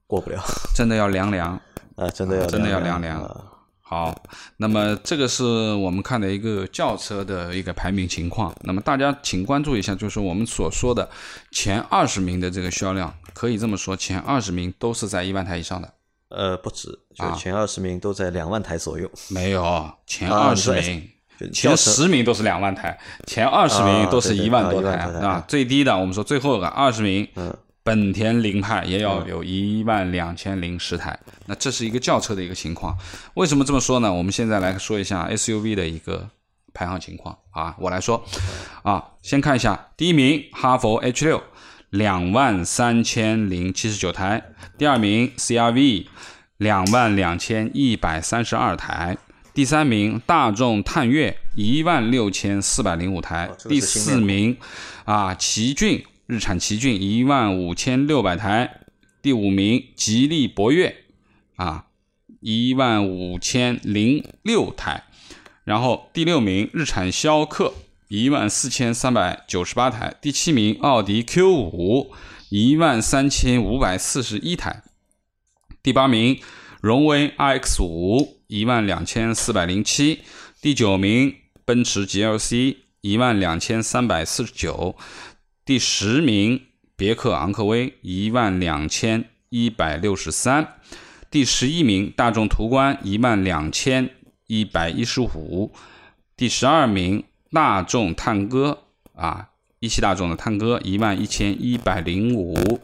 [0.06, 0.38] 过不了
[0.74, 1.58] 真的要凉凉。
[1.94, 3.44] 啊，真的要真的要凉凉凉啊
[3.88, 4.12] 好，
[4.56, 5.44] 那么这个是
[5.74, 8.52] 我们看的一个轿车的一个排名情况。
[8.62, 11.08] 那么大家请关注一下，就是我们所说的
[11.52, 15.88] 前二十名的这个销量，可以这么说，前二十名都是在一万台以上的。
[16.30, 19.08] 呃，不止，就啊前二十名都在两万台左右。
[19.28, 21.08] 没有，前二十名。
[21.38, 25.44] 就前十名都是两万台，前二十名啊都是一万多台啊。
[25.46, 27.54] 最低的，我们说最后一个二十名，嗯
[27.86, 31.16] 本田凌派也要有一万两千零十台。
[31.46, 32.98] 那这是一个轿车的一个情况。
[33.34, 34.12] 为什么这么说呢？
[34.12, 36.28] 我们现在来说一下 SUV 的一个
[36.74, 37.76] 排行情况啊。
[37.78, 38.24] 我来说
[38.82, 41.40] 啊，先看一下第一名哈弗 H 六，
[41.90, 44.40] 两万三千零七十九台；
[44.76, 46.06] 第二名 CRV，
[46.56, 49.16] 两万两千一百三十二台。
[49.54, 54.56] 第三名大众探岳一万六千四百零五台，第四名
[55.04, 58.80] 啊奇骏日产奇骏一万五千六百台，
[59.22, 61.04] 第五名吉利博越
[61.54, 61.86] 啊
[62.40, 65.04] 一万五千零六台，
[65.62, 67.74] 然后第六名日产逍客
[68.08, 72.12] 一万四千三百九十八台，第七名奥迪 Q 五
[72.48, 74.82] 一万三千五百四十一台，
[75.80, 76.40] 第八名
[76.80, 80.22] 荣威 RX 五一万两千四百零七，
[80.60, 84.96] 第九名奔驰 GLC 一万两千三百四十九，
[85.66, 86.60] 第十名
[86.94, 90.74] 别克昂科威一万两千一百六十三，
[91.28, 94.10] 第十一名大众途观一万两千
[94.46, 95.72] 一百一十五，
[96.36, 98.84] 第十二名大众探歌
[99.16, 99.48] 啊，
[99.80, 102.78] 一汽大众的探歌一万一千一百零五，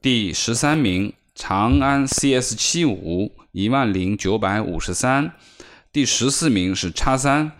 [0.00, 5.34] 第十三名长安 CS 七五一万零九百五十三，
[5.92, 7.52] 第十四名是叉三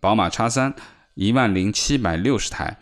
[0.00, 0.74] 宝马叉三
[1.12, 2.78] 一万零七百六十台，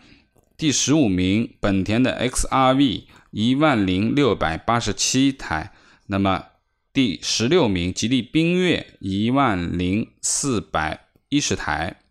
[0.59, 5.71] 第十五名本田的 XRV 一万零六百八十七台，
[6.07, 6.47] 那么
[6.91, 12.01] 第十六名吉利缤越一万零四百一十台，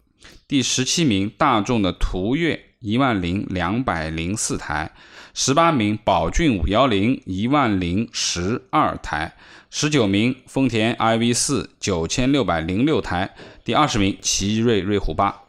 [0.48, 4.92] 第十七名大众的途岳一万零两百零四台，
[5.34, 9.37] 十八名宝骏五幺零一万零十二台，
[9.68, 15.42] 十九名丰田 iV 四九千六百零六台，第二十名奇瑞瑞虎八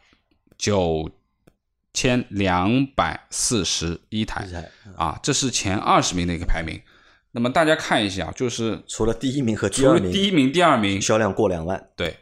[0.58, 1.10] 九
[1.92, 4.46] 千两百四十一台
[4.96, 6.80] 啊，这是前二十名的一个排名。
[7.32, 12.16] 那么大家看一下，就是除了第一名和第二名了第一名、第二名，销量过两万，对，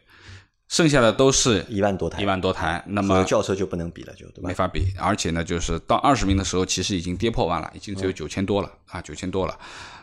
[0.69, 2.85] 剩下的都是一万多台，一万多台。
[2.89, 4.55] 那么轿车就不能比了，就对吧没？
[4.55, 9.59] 法比，而且呢，就是到二十名的时候，其实已经跌破万了，已经只有九千多了、啊，九千多了。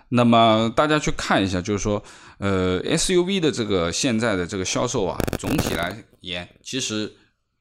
[0.09, 2.03] 那么大家去看一下，就是说，
[2.39, 7.11] 呃，SUV 的这个现在的这个销售啊，总体来言，其实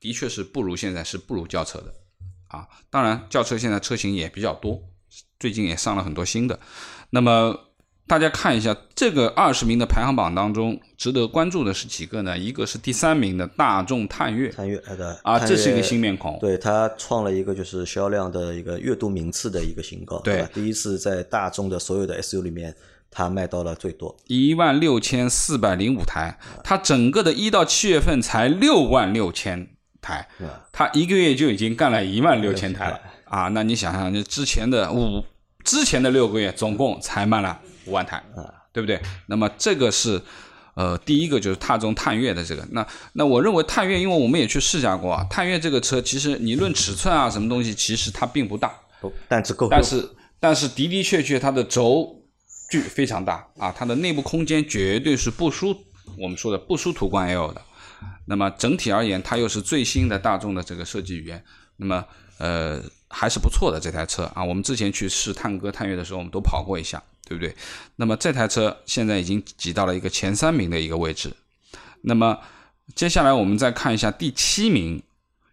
[0.04, 1.94] 的确是不如现在是不如轿车的
[2.48, 2.68] 啊。
[2.90, 4.82] 当然，轿车现在车型也比较多，
[5.40, 6.60] 最近也上了很多新的。
[7.08, 7.58] 那么
[8.06, 12.36] 大家看一下这个二十名的排行榜当中，值得关注的是几个呢？
[12.36, 16.38] 一个是第三名的大众探岳探岳呃的啊，这是一个新面孔。
[16.38, 20.50] 对，它创了一个就是销量的一个月度名次的一个新高，对吧？
[20.52, 22.76] 第一次在大众的所有的 SU 里面，
[23.10, 29.73] 它卖到了最多，一万六千四百零五台，它整个的一到七月份才六万六千
[30.04, 30.28] 台，
[30.70, 33.48] 他一个月就已经干了一万六千台了啊！
[33.48, 35.24] 那你想想，那之前的五
[35.64, 38.22] 之前的六个月总共才卖了五万台，
[38.72, 39.00] 对不对？
[39.26, 40.20] 那么这个是。
[40.76, 48.74] 呃，第一个就是踏中探岳的这个，那那我认为探岳，因为我们也去试驾过啊，探岳这个车其实你论尺寸啊，什么东西，其实它并不大，
[49.28, 50.04] 但只够，但是
[50.40, 52.20] 但是的的确确它的轴
[52.72, 55.72] 距非常大啊，它的内部空间绝对是不输
[56.18, 57.62] 我们说的不输途观 L 的。
[58.26, 61.44] 那么整体而言，它又是最新的大众的这个设计语言，
[61.76, 62.04] 那么
[62.38, 64.42] 呃还是不错的这台车啊。
[64.42, 67.54] 我们之前去试探歌、探岳的时候，我们都跑过一下，对不对？
[67.96, 71.32] 那么这台车现在已经挤到了一个前三名的一个位置。
[72.02, 72.38] 那么
[72.94, 75.02] 接下来我们再看一下第七名，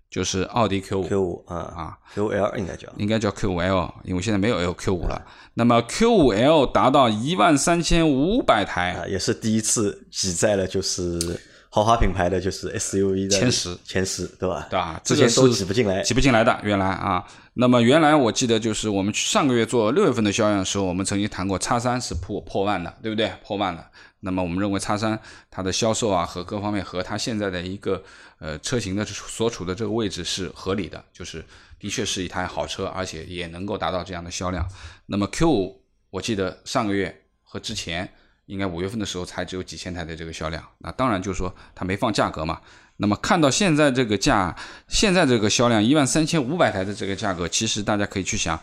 [0.10, 5.26] 就是奥迪 Q 五 Q 五啊啊，Q 五 L 应该叫，应该叫 Q 五 L，因为现在没有 L Q 五了。
[5.54, 11.40] 那么 Q 五 L 达到一万三千五百台，啊，也是第一次挤在了就是
[11.74, 14.68] 豪华品牌的就是 SUV 的前十前十，对吧？
[14.70, 15.00] 对吧？
[15.06, 16.60] 之前都这个是挤不进来，挤不进来的。
[16.64, 23.32] 原来啊，那么原来我记得就是我们上个月做六月份的销量的时候，我们曾经谈过叉三是破破万的，对不对？
[23.42, 23.90] 破万的。
[24.20, 25.18] 那么我们认为叉三
[25.50, 28.04] 它的销售啊和各方面和它现在的一个
[28.40, 31.42] 呃车型的所处的这个位置是合理的，就是
[31.80, 34.68] 的确是一台好车，而且也能够达到这样的销量。
[35.06, 38.14] 那么 Q 五，我记得上个月和之前
[38.52, 42.60] 应该五月份的时候才只有几千台的这个销量，那当然就是说它没放价格嘛。
[42.98, 44.54] 那么看到现在这个价，
[44.90, 48.60] 现在这个销量一万三千五百台的这个价格，其实大家可以去想，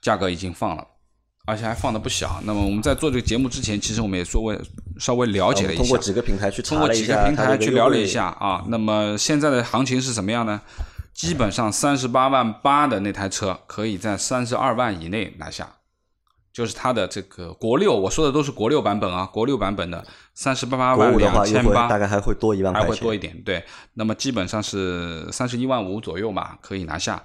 [0.00, 0.86] 价格已经放了。
[1.44, 2.40] 而且还放的不小。
[2.44, 4.58] 那么我们在做这个节目之前，其实我们也稍微
[4.98, 8.64] 稍微了解了一下，通过几个平台去通过几个平台去聊了一下啊。
[8.68, 10.62] 那么现在的行情是什么样呢？
[11.12, 15.68] 基本上三十八万八的那台车可以在三十二万以内拿下，
[16.52, 23.40] 就是它的这个国六，我说的都是国六版本啊，国六版本的三十八万两千八，大概还会多一万块钱，还会多一点。
[23.42, 27.22] 对，那么基本上是三十一万五左右嘛，可以拿下。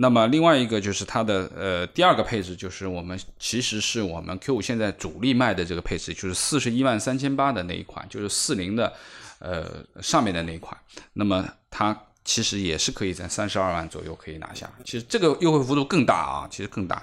[0.00, 8.92] 那么另外一个就是它的呃第二个配置，就是我们其实是我们 Q 五现在主力卖的这个配置，就是四十一万三千八的那一款，就是四零的
[9.40, 9.66] 呃
[10.00, 10.76] 上面的那一款。
[11.14, 17.02] 那么它其实也是可以在三十二万左右可以拿下，其实这个优惠幅度更大啊，其实更大。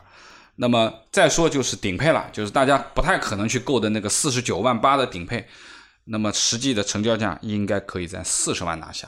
[0.56, 5.46] 那么再说就是顶配了，就是大家不太可能去购的那个四十九万八的顶配，
[6.06, 9.08] 那么实际的成交价应该可以在四十万拿下。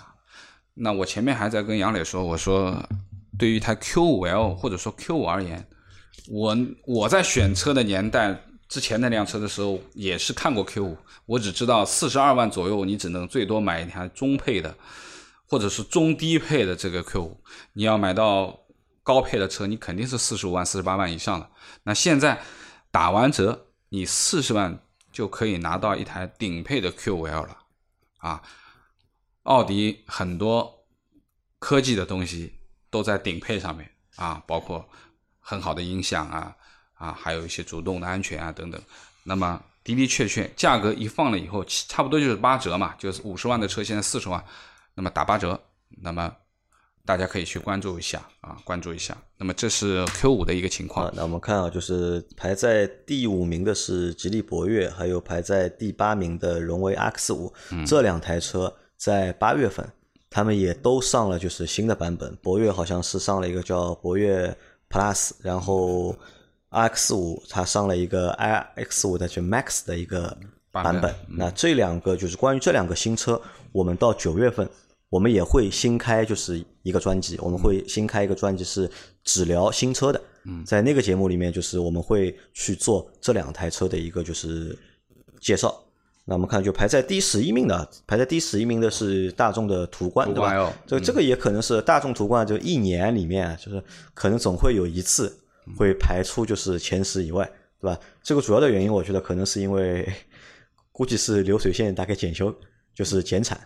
[0.73, 2.83] 那我前面还在跟杨磊说，我说。
[3.39, 5.63] 对于一台 Q5L 或者说 Q5 而言，
[6.27, 6.57] 我
[6.87, 8.35] 我在选车的年代
[8.67, 14.73] 之前那辆车的时候，也是看过 Q5，我只知道四十二万左右，你只能最多买一台中配的，
[15.47, 17.29] 或者是中低配的这个 Q5。
[17.73, 18.59] 你要买到
[19.07, 21.49] 高配的车，你肯定是四十五万、四十八万以上的。
[21.83, 22.37] 那现在
[22.91, 24.77] 打完折，你四十万
[25.13, 27.57] 就可以拿到一台顶配的 Q5L 了
[28.17, 28.43] 啊！
[29.43, 30.85] 奥迪很多
[31.59, 32.53] 科技的东西。
[32.89, 34.89] 都在顶配上面啊，包括
[35.41, 36.55] 很好的音响啊
[36.93, 38.81] 啊，还有一些主动的安全啊等等。
[39.23, 44.43] 那么的的确确，价格一放了以后，差不多就是八折嘛，就是五十万的车现在四十万，
[44.95, 45.61] 那么打八折，
[46.01, 46.33] 那么
[47.07, 49.17] 大家可以去关注一下啊，关注一下。
[49.37, 51.09] 那么这是 Q 五的一个情况。
[51.15, 57.53] 那我们看啊，就是排在第五名的是吉利博越，还有排在第八名的荣威 X 五，
[57.85, 59.89] 这两台车在八月份。
[60.29, 62.35] 他们也都上了，就是新的版本。
[62.43, 64.55] 博越好像是上了一个叫博越
[64.89, 66.13] Plus，然后
[66.69, 70.37] X 五它上了一个 iX 五的就 Max 的一个
[70.69, 71.15] 版本。
[71.29, 73.41] 那这两个就是关于这两个新车，
[73.71, 74.69] 我们到九月份
[75.09, 78.89] 我们也会新开就是一个专辑，我们会新开一个专辑是
[79.23, 80.21] 只聊新车的。
[80.45, 84.77] 嗯在那个节目里面，就是我们会去做这两台车的一个就是
[85.39, 85.83] 介绍。
[86.29, 90.73] 那我们看，就排在第十一名的，排在第十一名的是大众的途观，对吧？
[90.85, 93.81] 这这个也可能是大众途观，就一年里面，就是
[94.13, 95.33] 可能总会有一次
[95.77, 97.97] 会排出就是前十以外，对吧？
[98.21, 100.05] 这个主要的原因，我觉得可能是因为
[100.91, 102.53] 估计是流水线大概检修，
[102.93, 103.57] 就是减产，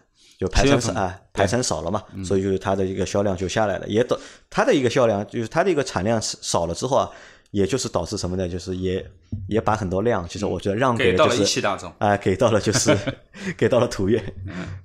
[0.42, 7.10] 就排产少啊，排产少了嘛，所以就是它的一个销量就下来了，也导它的一个销量就是它的一个产量少了之后啊。
[7.52, 8.48] 也就是导致什么呢？
[8.48, 9.06] 就是也
[9.50, 12.98] 也把很多量，其实我觉得让给了就是一汽大众啊，给到了就是
[13.58, 14.24] 给到了途岳，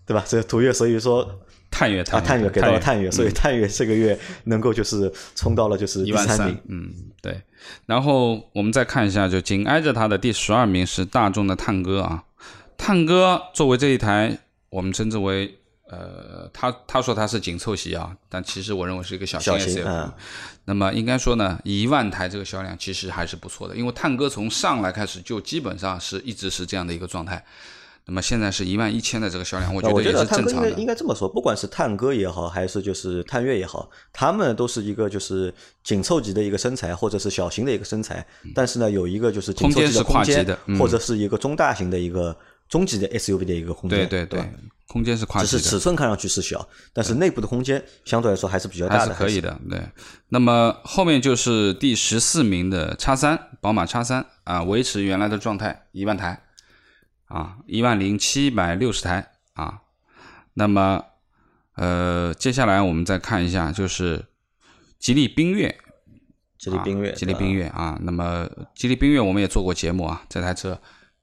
[0.04, 0.24] 对吧？
[0.26, 1.40] 这个途岳，所以说
[1.70, 6.92] 探岳啊，探月给到了探月，所以探月这个月能够就是冲到了就是一万三名，嗯，
[7.22, 7.40] 对。
[7.86, 12.24] 然后我们再看一下，就紧挨着它的第十二名是大众的探歌啊，
[12.76, 14.36] 探歌作为这一台
[14.70, 15.58] 我们称之为。
[15.88, 20.10] 呃，他他说他是紧凑型啊，但其实我认为是一个小型 SUV。
[20.64, 27.44] 那么应该说呢，一万台这个销量其实还是不错的，因为探歌从上来开始就基本上是一直是这样的一个状态。
[28.08, 30.70] 那么现在是一万一千的这个销量，我觉得也是正常的。
[30.72, 38.26] 应该这么说，不管是探歌也好，还是就是探岳也好，他们都是一个就是紧凑级的一个身材，或者是小型的一个身材。
[38.56, 40.44] 但是呢，有一个就是紧凑级的空间，
[40.76, 42.36] 或者是一个中大型的一个
[42.68, 44.08] 中级的 SUV 的一个空间。
[44.08, 44.50] 对对对。
[44.88, 49.60] 空间是跨只是尺寸看上去是小，但是内部的空间相对来说还是比较大的，可以的。
[49.68, 49.82] 对，
[50.28, 56.40] 那么后面就是第十四名的叉三，宝马叉三啊，维持原来的状态，一万台
[57.24, 59.80] 啊，一万零七百六十台啊。
[60.54, 61.04] 那么
[61.74, 64.26] 呃，接下来我们再看一下，就是
[65.00, 65.76] 吉利缤越，
[66.56, 67.98] 吉利缤越，吉利缤越啊。
[68.02, 70.80] 那么吉利缤越我们也做过节目啊，这台车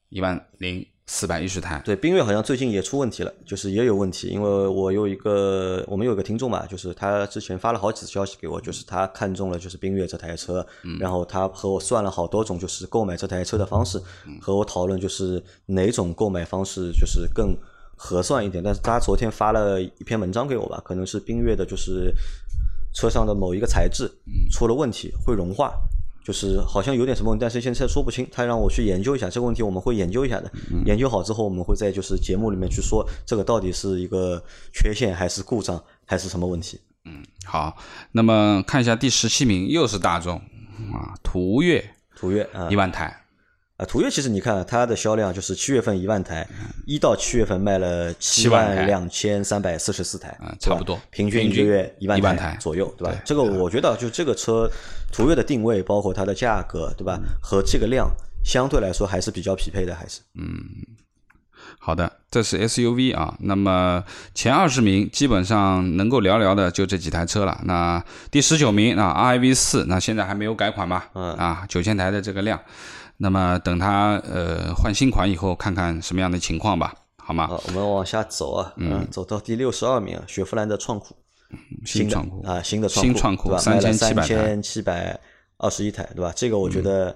[0.10, 1.82] 一万零四百一十台。
[1.84, 4.30] 对，缤越好像最近也出问题了，就是也有问题。
[4.30, 10.66] 因为我有一个，我们有个听众嘛，就是他之前发了好几次消息给我，就是他看中了就是缤越这台车，
[11.00, 14.02] 然后他和我算了好多种就是购买这台车的方式，
[14.40, 17.54] 和我讨论就是哪种购买方式就是更
[17.96, 18.64] 合算一点。
[18.64, 22.14] 但是他昨天发了一篇文章给我吧，可能是缤越的就是
[22.94, 24.10] 车上的某一个材质
[24.50, 25.74] 出了问题，会融化。
[26.24, 28.26] 就是好像有点什么问题，但是现在说不清。
[28.32, 30.52] 他让我去研究一下这个问题，我们会研究一下的。
[30.86, 36.80] 研究好之后，我们会在就是节目里面去说这个到底是一个缺陷还是故障还是什么问题。
[37.06, 37.76] 嗯，好，
[38.14, 40.38] 那么看一下第十七名又是大众
[40.94, 41.84] 啊，途岳，
[42.16, 43.23] 途岳啊，一万台。
[43.84, 46.48] 啊，途岳其实你看它的销量就是七月份一万台，
[46.86, 53.16] 一到七月份卖了七万两千三百四十四台，差不多，平均一个月一万台左右，对吧？
[53.26, 54.70] 这个我觉得就这个车
[55.12, 57.20] 途岳的定位，包括它的价格，对吧？
[57.42, 58.10] 和这个量
[58.44, 60.64] 相对来说还是比较匹配的，还是嗯，
[61.80, 63.36] 好的，这是 SUV 啊。
[63.40, 67.62] 那么前二十名基本上能够聊聊的就这几台车了。
[67.66, 71.04] 那第十九名啊，RIV 四，那现在还没有改款嘛？
[71.14, 72.60] 嗯啊，九千台的这个量。
[73.24, 77.48] 那么等它呃换新款以后，看看什么样的情况吧，好吗？
[77.48, 81.16] 好，我们往下走啊，嗯，走到第六十二名，雪佛兰的创酷，
[81.86, 83.58] 新创酷啊，新的新创酷，对吧？
[83.60, 85.18] 三千七百
[85.58, 86.34] 二十一台，对吧？
[86.36, 87.16] 这个我觉得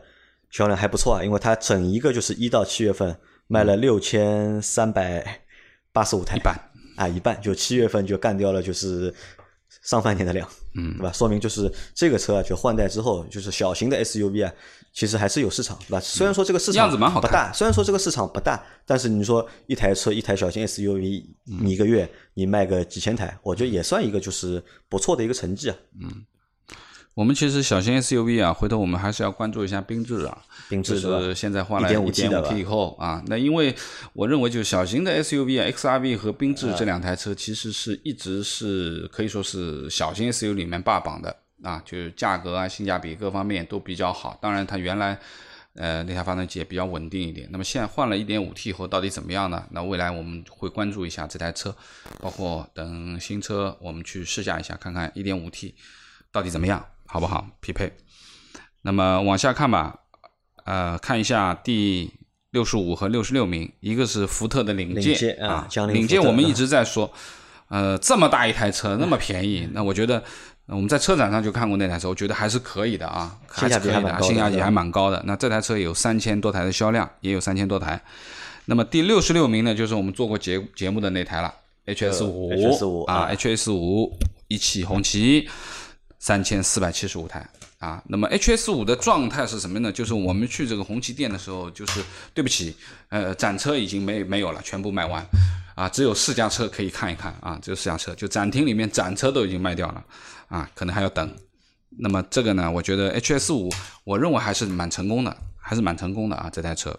[0.50, 3.14] 销量还不错啊，因为它整一个就是一到七月份
[3.48, 5.42] 卖了六千三百
[5.92, 6.56] 八十五台，一半
[6.96, 9.14] 啊，一半就七月份就干掉了，就是
[9.88, 11.12] 上半年的量，嗯，对吧？
[11.14, 14.54] 说明就是这个车啊，就换代之后，就是小型的 SUV 啊。
[14.92, 16.00] 其实还是有市场，对吧？
[16.02, 25.76] 虽然说这个市场不大，虽然说这个市场不大，但是你说一台车一台小型 SUV，你一个月你卖个几千台，我觉得也算一个就是不错的一个成绩啊。
[26.02, 26.26] 嗯，
[27.18, 30.38] 我们其实小型 SUV 啊，回头我们还是要关注一下缤智啊。
[30.70, 33.76] 缤智是现在换了一点五 T 以后啊，那因为
[34.14, 41.36] 我认为就小型的 SUV 啊，XRV 和缤智这两台车其实是一直是可以说是小型 SUV 里面霸榜的。
[41.64, 44.38] 啊，就是价格啊、性价比各方面都比较好。
[44.40, 45.20] 当然，它原来
[45.74, 47.50] 呃那台发动机也比较稳定一点。
[47.52, 49.66] 那么现在换了一点五 T 以后，到底怎么样呢？
[49.72, 51.76] 那未来我们会关注一下这台车，
[52.20, 55.74] 包括等新车我们去试驾一下，看看一点五 T
[56.32, 57.92] 到底怎么样，好不好匹配？
[58.84, 60.02] 那么往下看吧，
[60.66, 62.12] 呃，看一下第
[62.52, 67.12] 六十五和六十六名，一个是福特的领界啊，领界我们一直在说，
[67.70, 70.24] 呃，这么大一台车那么便宜，那我觉得。
[70.70, 75.24] 我们在车展上就看过那台车，我觉得还是可以的啊，还是可以的，性价比还蛮高的。
[75.26, 78.04] 那这台车有三千多台的销量，也有三千多台。
[78.66, 81.54] 那么第六十六名呢，就是我们做过节节目的那台了
[81.86, 85.48] ，HS 五啊，HS 五一汽红旗，
[86.20, 87.48] 三千四百七十五台
[87.80, 88.02] 啊。
[88.08, 89.92] 那么 HS 五的状态是什么呢？
[89.92, 92.04] 就是我们去这个红旗店的时候，就是
[92.34, 92.76] 对不起，
[93.10, 95.26] 呃，展车已经没没有了，全部卖完
[95.76, 100.04] 啊，只有试驾车可以看一看啊，只有试驾车，就展厅里面展车都已经卖掉了。
[100.48, 101.30] 啊，可能还要等。
[102.00, 103.70] 那么这个呢，我觉得 HS 五，
[104.06, 106.98] 我认为还是蛮成功的，还是蛮成功的啊，这台车。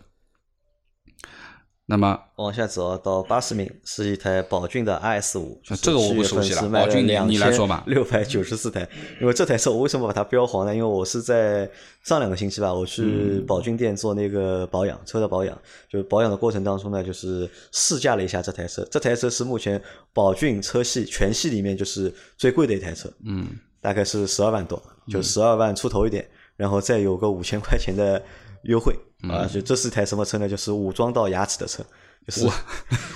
[1.91, 6.69] 那么往下走到八十名，是一台宝骏的 RS 五，这个我不熟悉了。
[6.69, 7.83] 宝骏，你你来说吧。
[7.87, 8.87] 六百九十四台，
[9.19, 10.75] 因为这台车我为什么把它标黄呢？
[10.75, 11.67] 因为我是在
[12.05, 18.87] 上两个星期吧，我去宝骏店做那个保养，车的保养，就保养的过程当中呢，就是试驾了一下这台车。
[18.91, 23.49] 这台车是目前宝骏车系全系里面就是最贵的一台车，嗯，
[23.81, 28.23] 大概是十二万多，就十二万出头一点，然后再有个五千块钱的。
[28.65, 28.95] 优惠
[29.29, 29.47] 啊！
[29.47, 30.49] 就这是一台什么车呢？
[30.49, 31.85] 就是武装到牙齿的车，
[32.27, 32.49] 就是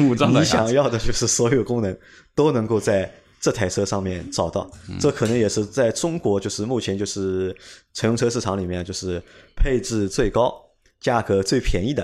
[0.02, 1.96] 武装你想要的，就是所有功能
[2.34, 4.70] 都能够在这台车上面找到。
[5.00, 7.54] 这可能也是在中国，就是目前就是
[7.92, 9.22] 乘用车市场里面，就是
[9.56, 10.54] 配置最高、
[11.00, 12.02] 价格最便宜的，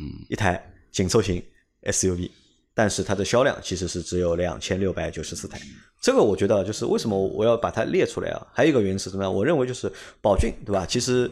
[0.00, 1.42] 嗯，一台紧凑型
[1.84, 2.30] SUV。
[2.74, 5.60] 但是它的销量其实是只有两千六百九十四台。
[6.00, 8.46] 这个我觉得就是为什么我要把它列出来啊？
[8.52, 9.30] 还有一个原因是什么呢？
[9.30, 10.84] 我认为就是宝骏，对吧？
[10.86, 11.30] 其实。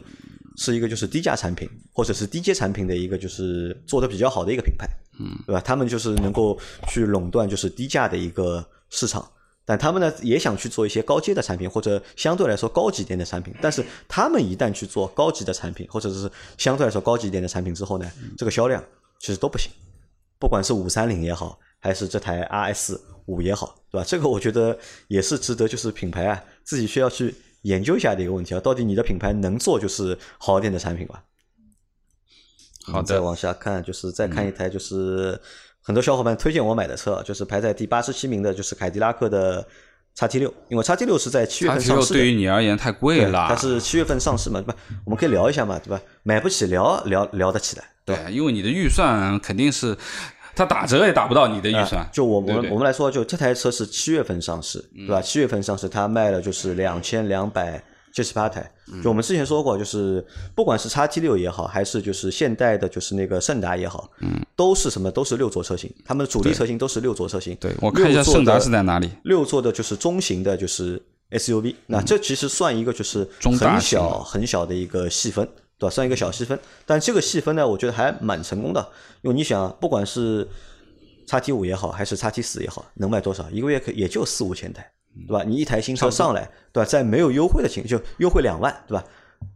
[0.62, 4.86] 是一个就是低价产品或者是低阶产品的一个就是做的比较好的一个品牌，
[5.18, 5.60] 嗯，对吧？
[5.64, 9.26] 他们就是能够去垄断就是低价的一个市场，
[9.64, 13.54] 但他们呢也想去做一些高阶的产品或者相对来说高级点的产品。
[13.62, 18.84] 但是他们一旦去做高级的产品或者是相对来说高级一点的产品之后呢，这个销量
[19.18, 19.70] 其实都不行。
[20.38, 24.04] 不管是五三零也好，还是这台 RS 五也好，对吧？
[24.06, 27.34] 这个我觉得也是值得就是品牌啊自己需要去。
[27.62, 31.22] 研究一下的一个问题啊，到底你的品牌能做就是好一点的产品吧？
[32.86, 35.38] 好的，再往下看，就是再看一台，就是
[35.82, 39.66] 很多小伙伴推荐我买的车，就是排在第八十七名的，就是凯迪拉克的
[40.14, 42.18] 叉 T 六，因为叉 T 六是在七月份上市的。
[42.18, 44.74] 对于你而言太贵了，它是七月份上市嘛，对吧？
[45.04, 46.00] 我们可以聊一下嘛，对吧？
[46.22, 49.96] 买不起聊聊聊得起来，对，因为你的预算肯定是，
[50.60, 52.06] 它打折也打不到你的预算。
[52.12, 55.18] 就我对不对们我们来说，就这台车是七月份上市，对吧？
[55.22, 57.82] 七月份上市，它卖了就是两千两百
[58.12, 58.70] 七十八台。
[59.02, 60.22] 就我们之前说过，就是
[60.54, 65.10] 不管是叉 T 六也好，还是就是现代的，就是那个胜达也好，嗯，都是什么？
[65.10, 67.56] 都是六座车型，他们的主力车型都是六座车型。
[67.58, 69.08] 对我看一下胜达是在哪里？
[69.22, 71.00] 六座的就是中型的，就是
[71.30, 73.26] SUV，那这其实算一个就是
[73.58, 75.48] 很小很小的一个细分，
[75.80, 75.90] 对吧？
[75.90, 78.86] 算一个小细分，但这个细分呢，我觉得还蛮成功的，
[79.22, 80.46] 因为你想，不管是
[81.26, 83.48] 叉 T 五也好，还是叉 T 四也好，能卖多少？
[83.50, 84.92] 一个月可也就四五千台，
[85.26, 85.42] 对吧？
[85.42, 86.88] 你一台新车上来，对吧？
[86.88, 89.02] 在没有优惠的情就优惠两万，对吧？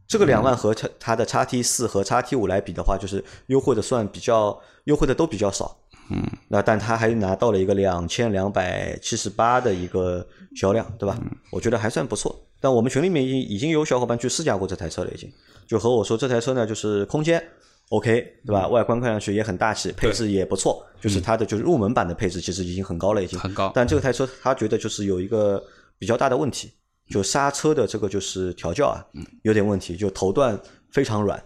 [0.09, 5.77] 这个两万和它它的叉 T 四和叉 T 五来比的话，就是优惠的算比较优惠的都比较少，
[6.11, 11.19] 嗯，那但他还拿到了一个两千两百七十八的一个销量，对吧？
[11.51, 12.47] 我觉得还算不错。
[12.61, 15.31] 但我们群里面已经已经有小伙伴去试驾过这台车了，已经
[15.67, 17.43] 就和我说这台车呢，就是空间
[17.91, 18.67] OK，对吧？
[18.69, 25.63] 外观看上去也很大气，配置也不错，就是它的就是入门版的配置其实已经很高了，已经很高但这个台车他觉得就是有一个
[25.99, 26.73] 比较大的问题，
[27.11, 29.05] 就刹车的这个就是调教啊，
[29.43, 30.59] 有点问题，就头段
[30.91, 31.43] 非常软。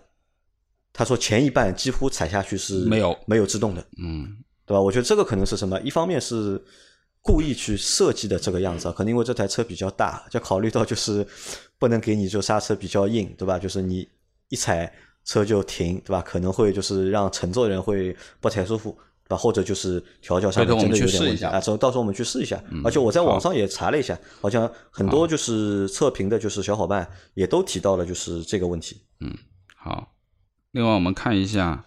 [0.92, 4.36] 他说前一半几乎踩下去是没有没有制动的，嗯，
[4.68, 4.80] 对吧？
[4.80, 5.80] 我觉得这个可能是什么？
[5.80, 6.62] 一方面是
[7.22, 11.26] 故意去设计的这个样子啊，可能因为这台车比较大，就考虑到就是
[11.78, 13.58] 不能给你就刹车比较硬，对吧？
[13.58, 14.08] 就是你
[14.50, 14.92] 一踩
[15.24, 16.22] 车就停，对吧？
[16.22, 18.96] 可能会就是让乘坐人会不太舒服。
[19.24, 19.36] 对吧？
[19.36, 22.58] 或者就是调教上真的有点问题啊，到到时候我们去试一下。
[22.82, 29.02] 而且我在网上也查了一下，好像很多就是测评的，就是小伙伴也都提到了就是这个问题。
[29.20, 29.36] 嗯
[29.76, 30.14] 好。
[30.70, 31.84] 另外我们看一下，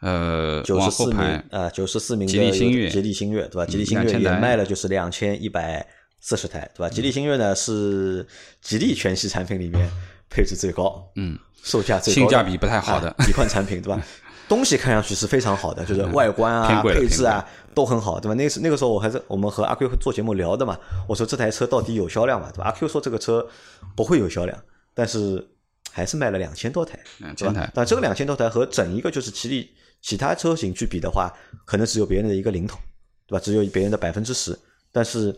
[0.00, 3.66] 呃，九往十四名啊，九十四名的吉利星越吉利星越对吧？
[3.66, 5.86] 吉利星越也卖了就是两千一百
[6.20, 6.88] 四十台对吧？
[6.88, 8.26] 吉利星越呢是
[8.62, 9.90] 吉利全系产品里面
[10.28, 14.02] 配置最高，嗯，售价最高，性价比不太好的啊几款产品对吧？
[14.48, 18.34] 东西看上去是非常好的，就是外观啊、配置啊都很好，对吧？
[18.34, 20.76] 那是那个时候我还是我们和阿 Q 做节目聊的嘛，
[21.06, 22.50] 我说这台车到底有销量吗？
[22.52, 22.64] 对吧？
[22.64, 23.46] 阿 Q 说这个车
[23.94, 24.58] 不会有销量，
[24.92, 25.46] 但是
[25.92, 29.70] 还是卖了两千多台，两千台，但这个两千多台和整一个就是吉利
[30.02, 31.32] 其他车型去比的话，
[31.64, 32.78] 可能只有别人的一个零头，
[33.26, 33.44] 对吧？
[33.44, 34.58] 只有别人的百分之十，
[34.90, 35.34] 但是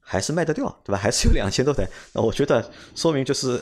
[0.00, 0.98] 还是卖得掉，对吧？
[0.98, 1.86] 还是有两千多台。
[2.12, 3.60] 那我觉得说明就是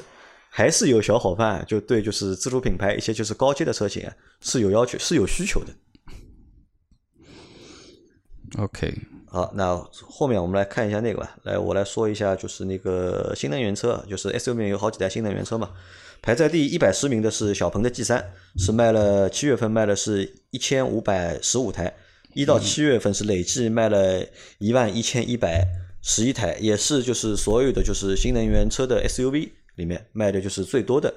[0.51, 5.73] 还是有小伙伴就对就是自主品牌一些就是高阶的车型是有要求是有需求的。
[8.59, 8.95] OK，
[9.33, 9.75] 好，那
[10.07, 11.35] 后面我们来看一下那个吧。
[11.45, 15.71] 来，我来说一下，就是那个新能源车，就是 SUV 里面有好几台新能源车嘛。
[16.21, 18.23] 排在第一百十名的是小鹏的 G 三，
[18.59, 21.95] 是卖了七月份卖了是一千五百十五台，
[22.35, 24.23] 一到七月份是累计卖了
[24.59, 25.67] 一万一千一百
[26.03, 31.13] 十一台，也是就是所有的就是新能源车的 SUV 里面卖的就是最多的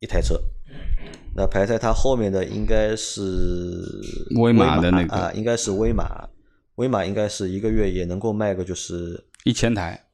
[0.00, 0.38] 一台车。
[1.34, 3.22] 那排在它后面的应该是
[4.36, 6.28] 威马的那个啊，应该是威马，
[6.76, 10.04] 威马应该是一个月也能够卖个就是一千台，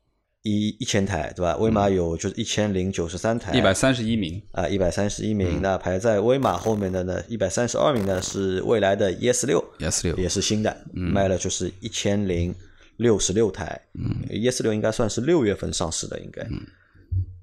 [0.43, 1.57] 一一千台，对吧？
[1.57, 5.61] 威马有就是一千零九十三台，一百三十一名，啊，一百三十一名。
[5.63, 12.55] 那排在威马后面的呢，一百三十二名呢是未来的 ES 六 ES 六也是新的，卖了就是一千零
[12.97, 13.81] 六十六台。
[13.95, 16.47] 嗯，ES 六应该算是六月份上市的，应该。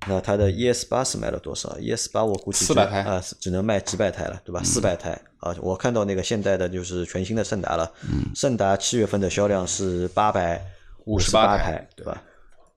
[0.07, 4.61] 那它的 ES 八是卖了多少？ES 八我估计就400台啊，只能卖几百台了，对吧？
[4.63, 7.91] 四百台啊，我看到那个现代的就是全新的胜达了，
[8.33, 10.65] 胜达七月份的销量是八百
[11.05, 12.23] 五十58台台，对吧？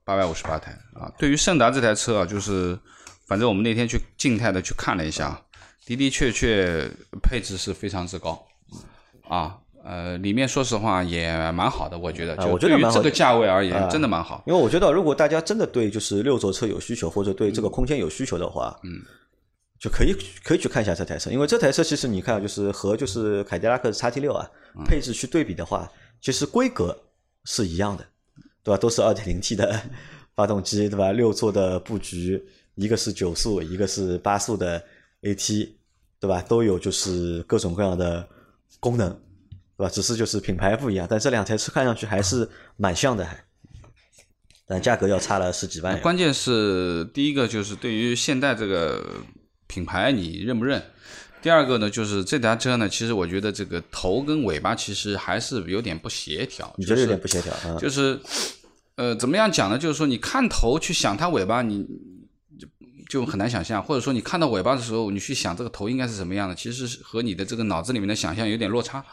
[0.04, 1.12] 八百五十八台啊。
[1.16, 2.76] 对于胜达这台车啊，就是
[3.26, 5.40] 反正我们那天去静态的去看了一下，
[5.86, 6.90] 的的确确
[7.22, 8.44] 配置是非常之高
[9.28, 9.58] 啊。
[9.84, 14.42] 呃，里面说实话也蛮好的，我觉得，啊就我觉得蛮好对于这个价位而言，啊真的蛮好。
[14.46, 19.00] 因为我觉得，如果大家真的对就是六座车有需求，或者对这个空间有需求的话，嗯，
[19.80, 20.14] 就可以
[20.44, 24.48] 可以去看一下这台车，因为这台车其实你看，就是和就是凯迪拉克的 XT 六啊
[24.84, 26.96] 配置去对比的话，其实规格
[27.44, 28.04] 是一样的，
[28.62, 28.78] 对吧？
[28.78, 29.80] 都是二点零 T 的
[30.36, 31.10] 发动机，对吧？
[31.10, 32.40] 六座的布局，
[32.76, 34.80] 一个是九速，一个是八速的
[35.22, 35.68] AT，
[36.20, 36.40] 对吧？
[36.42, 38.24] 都有就是各种各样的
[38.78, 39.14] 功能，
[39.82, 39.90] 对吧？
[39.92, 43.36] 只是就是品牌不一样，但这两台车看上去还是蛮像的，还。
[44.64, 46.00] 但价格要差了十几万。
[46.00, 49.04] 关键是第一个就是对于现代这个
[49.66, 50.80] 品牌你认不认？
[51.42, 56.72] 第二个呢，就是这台车呢，其实我觉得这个头跟尾巴其实还是有点不协调。
[56.78, 57.76] 你觉得有点不协调啊？
[57.80, 58.20] 就是
[58.94, 59.76] 呃，怎么样讲呢？
[59.76, 61.84] 就是说你看头去想它尾巴，你
[62.56, 62.68] 就
[63.10, 69.04] 就很难想象，或者说你看到尾巴的时候，你去想这个头应该是什么样的，其实是和你的这个脑子里面的想象有点落差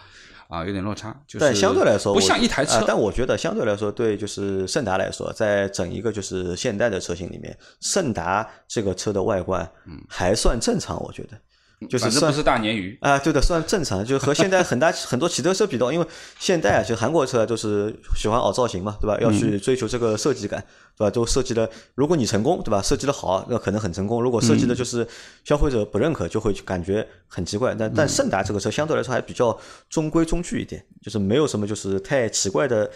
[0.50, 1.16] 啊，有点落差。
[1.26, 2.80] 就是但相对来说，不像一台车。
[2.80, 9.72] 啊但我觉得相对来说，对就是胜达来说，在整一个就是现代的车型里面，胜达这个车的外观
[10.10, 11.40] 还算正常，我觉得。
[11.88, 12.98] 就是算不是大鲶鱼。
[13.02, 16.06] 啊，对的，算正常，就和现在很大 很多汽车车比到，因为
[16.38, 19.18] 现代啊，就韩国车都是喜欢凹造型嘛，对吧？
[19.22, 20.60] 要去追求这个设计感，
[20.98, 21.10] 对吧？
[21.10, 22.82] 都设计的，如果你成功，对吧？
[22.82, 25.08] 设计的好，那可能很成功；如果设计的就是
[25.46, 27.74] 消费者不认可，就会感觉很奇怪。
[27.74, 29.58] 但但胜达这个车相对来说还比较
[29.90, 32.92] 中规中矩一点，就是没有什么就是太奇怪的，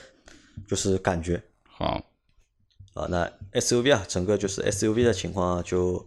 [0.68, 1.42] 就是感觉。
[1.66, 2.04] 好，
[2.96, 6.06] 啊，那 SUV 啊，整个就是 SUV 的情况就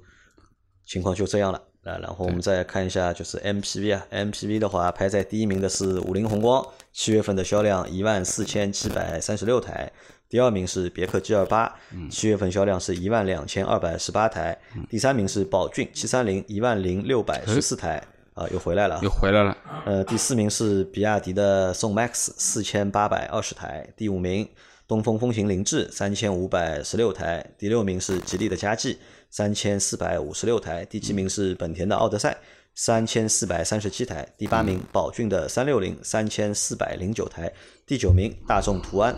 [0.84, 1.62] 情况就这样了。
[1.86, 9.90] 啊，然后我们再看一下就是 MPV 啊，MPV 的话排在第一名的是五菱宏光，七月份的销量一万四千七百三十六台，
[10.28, 11.72] 第二名是别克 G 二八，
[12.10, 14.58] 七月份销量是一万两千二百十八台，
[14.90, 18.02] 第三名是宝骏七三零一万零六百十四台，
[18.34, 19.08] 啊，又回来了啊又。
[19.08, 19.56] 回来了。
[19.84, 24.48] 呃，第四名是比亚迪的宋 MAX 四千八百二十台，第五名
[24.88, 28.98] 东风风行凌志三千五百十六台，第六名是吉利的佳绩
[29.36, 32.34] 三千四百五十六台，第七名是本田的奥德赛
[32.74, 37.52] 三千四百三十七台，第八名宝骏的三六零三千四百零九台，
[37.84, 39.14] 第九名大众途安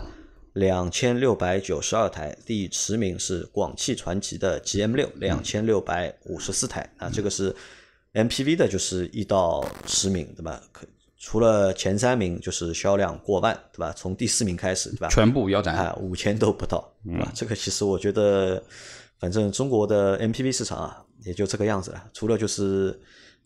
[0.51, 7.55] 两千六百九十二台，第十名是广汽传祺的 GM 六两千六百五十四台啊，这个是
[8.11, 10.61] MPV 的，就是一到十名，对吧？
[10.73, 10.85] 可
[11.17, 13.93] 除了前三名就是销量过万，对吧？
[13.95, 15.07] 从第四名开始，对吧？
[15.07, 15.73] 全部腰斩。
[15.75, 17.31] 啊，五千都不到，对吧？
[17.33, 18.61] 这个其实我觉得，
[19.19, 22.03] 反正中国的 MPV 市场啊，也就这个样子了。
[22.13, 22.97] 除了就是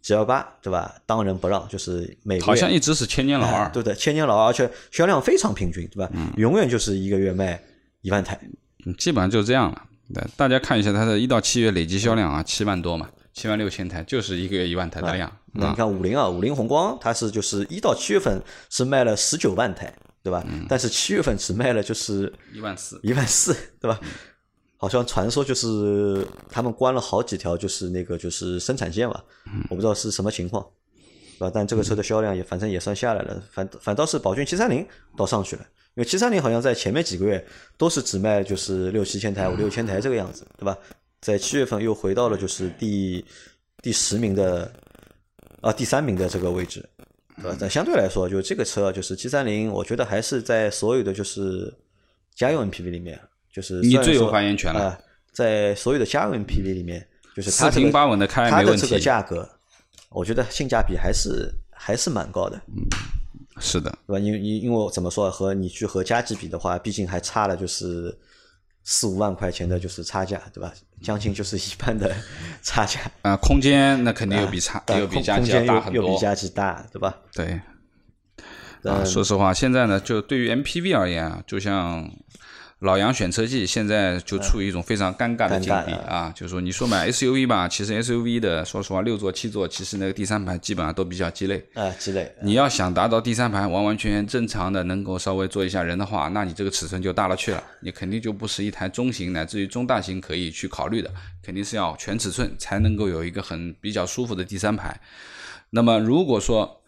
[0.01, 0.95] G L 八，对吧？
[1.05, 3.65] 当仁不让，就是美国好像一直是千年老二。
[3.65, 6.11] 哎对的，千年老二，而且销量非常平均，对吧？
[6.37, 7.61] 永远就是一个月卖
[8.01, 8.39] 一万台。
[8.85, 9.83] 嗯基本上就这样了。
[10.13, 15.31] 对，大家看一下它的一到七月累计销量啊，七万多嘛，七万六千台，就是一个月一万台的量。
[15.53, 20.45] 那你看五菱啊，五菱宏光它是就是一到七月份是卖了十九万台，对吧？
[20.67, 22.99] 但是七月份只卖了就是一万四。
[23.01, 23.97] 一万四，对吧？
[24.83, 29.23] 好像传说就是他们关了好几条，就是那个就是生产线吧，
[29.69, 30.61] 我不知道是什么情况，
[31.39, 31.51] 对吧？
[31.55, 35.61] 但这个车的销量也反正也算下来了，反反倒是宝骏七三零倒上去了，
[35.95, 40.77] 因为七三零好像在前面几个月都是只卖就是六七千台、五六千台这个样子，对吧？
[41.21, 43.23] 在七月份又回到了就是第
[43.81, 44.69] 第十名的
[45.61, 46.85] 啊第三名的这个位置，
[47.37, 47.55] 对吧？
[47.57, 51.73] 但相对来说，就这个车就是七三零，我觉得还是在所有的就是
[52.35, 53.17] 家用 MPV 里面，
[53.53, 54.99] 就是你最有发言权了啊
[55.31, 59.47] 在所有的家用 MPV 里面，就是四平八稳的开没问它的这个题价格，
[60.09, 62.83] 我觉得性价比还是还是蛮高的，嗯
[63.59, 64.19] 是的，对吧？
[64.19, 68.17] 因为因因为怎么说，和你去和佳绩比的话，毕竟还差了就是
[68.83, 70.73] 四五万块钱的就是差价，对吧？
[71.01, 72.15] 将近就是一半的
[72.63, 76.01] 差价，啊，空间那肯定又比差，呃又比空空间佳绩大很多。
[76.01, 77.15] 又又比佳绩大，对吧？
[77.33, 77.45] 对，
[78.83, 82.09] 啊，嗯说实话，现在呢，就对于 MPV 而言啊，就像
[82.83, 86.31] 老杨选车季，现在就处于一种非常尴尬的境地啊。
[86.35, 91.65] 就是说，你说买 SUV 吧，其实 SUV 的，说实话，六座、七座，其实那个第三排基本上都比较鸡肋。
[91.73, 101.09] 啊，鸡肋，你要想达到第三排完完全全正常的，能够稍微坐一下人的话，那你这个尺寸就大了去了，你肯定就不是一台中型乃至于中大型可以去考虑的，
[101.41, 104.99] 肯定是要全尺寸才能够有一个很比较舒服的第三排。
[105.69, 106.81] 那么如果说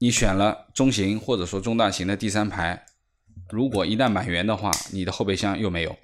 [0.00, 2.84] 你选了中型或者说中大型的第三排，
[3.50, 5.96] 如果一旦满员的话，你的后备箱又没有，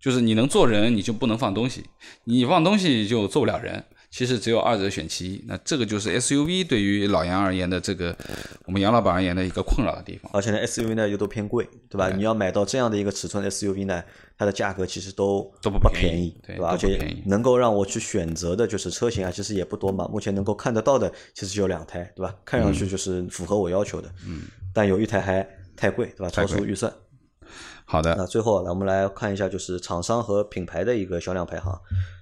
[0.00, 1.84] 就是你能坐人，你就不能放东西，
[2.24, 3.84] 你放东西就坐不了人。
[4.10, 8.14] 其实只有二者选其一，那这个就是 SUV 对于老杨而言的这个
[8.66, 10.30] 我们杨老板而言的一个困扰的地方。
[10.34, 12.10] 而且呢，SUV 呢又都偏贵，对吧？
[12.10, 14.04] 你要买到这样的一个尺寸的 SUV 呢，
[14.36, 16.68] 它的价格其实都都不不便宜宜，对吧？
[16.72, 20.06] 而且能够让我去选择的就是车型啊，其实也不多嘛。
[20.08, 22.34] 目前能够看得到的其实有两台，对吧？
[22.44, 24.42] 看上去就是符合我要求的，嗯，
[24.74, 25.48] 但有一台还
[25.82, 26.30] 太贵，对吧？
[26.30, 26.92] 超出预算。
[27.84, 31.76] 好的，那最后，来我们来看一下，就是厂商和品牌的一个销量排行。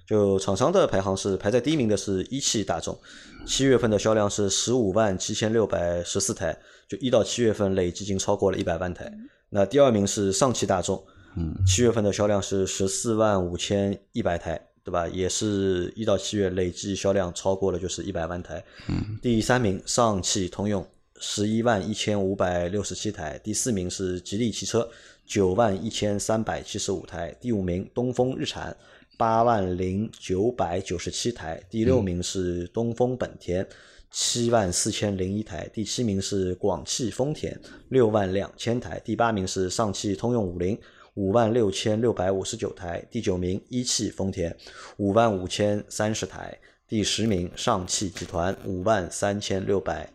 [0.07, 2.99] 就厂商的排行是排在第一名的是一汽大众，
[3.45, 6.57] 七月份的销量是十五万七千六百十四台，
[6.89, 9.13] 就一到七月份累计已经超过了一百万台。
[9.51, 11.05] 那第二名是上汽大众，
[11.37, 15.07] 嗯，七月份的销量是十四万五千一百台，对吧？
[15.07, 18.65] 也是一到七月累计销量超过了就是一百万台。
[18.87, 20.83] 嗯，第三名上汽通用
[21.23, 24.89] 十一万一千五百六十七台，第四名是吉利汽车
[25.23, 28.75] 九万一千三百七十五台，第五名东风日产
[29.17, 33.65] 八万零九百九十七台，第六名是东风本田
[34.09, 37.55] 七万四千零一台，第七名是广汽丰田
[37.89, 40.75] 六万两千台，第八名是上汽通用五菱
[41.13, 44.57] 五万六千六百五十九台，第九名一汽丰田
[44.97, 46.57] 五万五千三十台，
[46.87, 50.11] 第十名上汽集团五万三千六百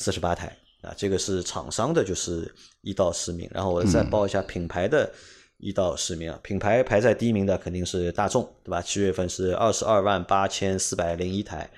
[0.00, 3.46] 四十八台啊，这个是厂商的，就是一到十名。
[3.52, 5.12] 然后我再报一下品牌的
[5.58, 8.80] 一到十名啊，品牌排在第一名的肯定是大众，对吧？
[8.80, 11.70] 七月份是二十二万八千四百零一台，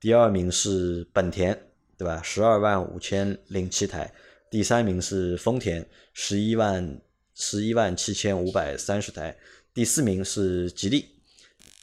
[0.00, 1.54] 第二名是本田，
[1.98, 2.22] 对吧？
[2.24, 4.10] 十二万五千零七台，
[4.50, 6.98] 第三名是丰田，十一万
[7.34, 9.36] 十一万七千五百三十台，
[9.74, 11.15] 第四名是吉利。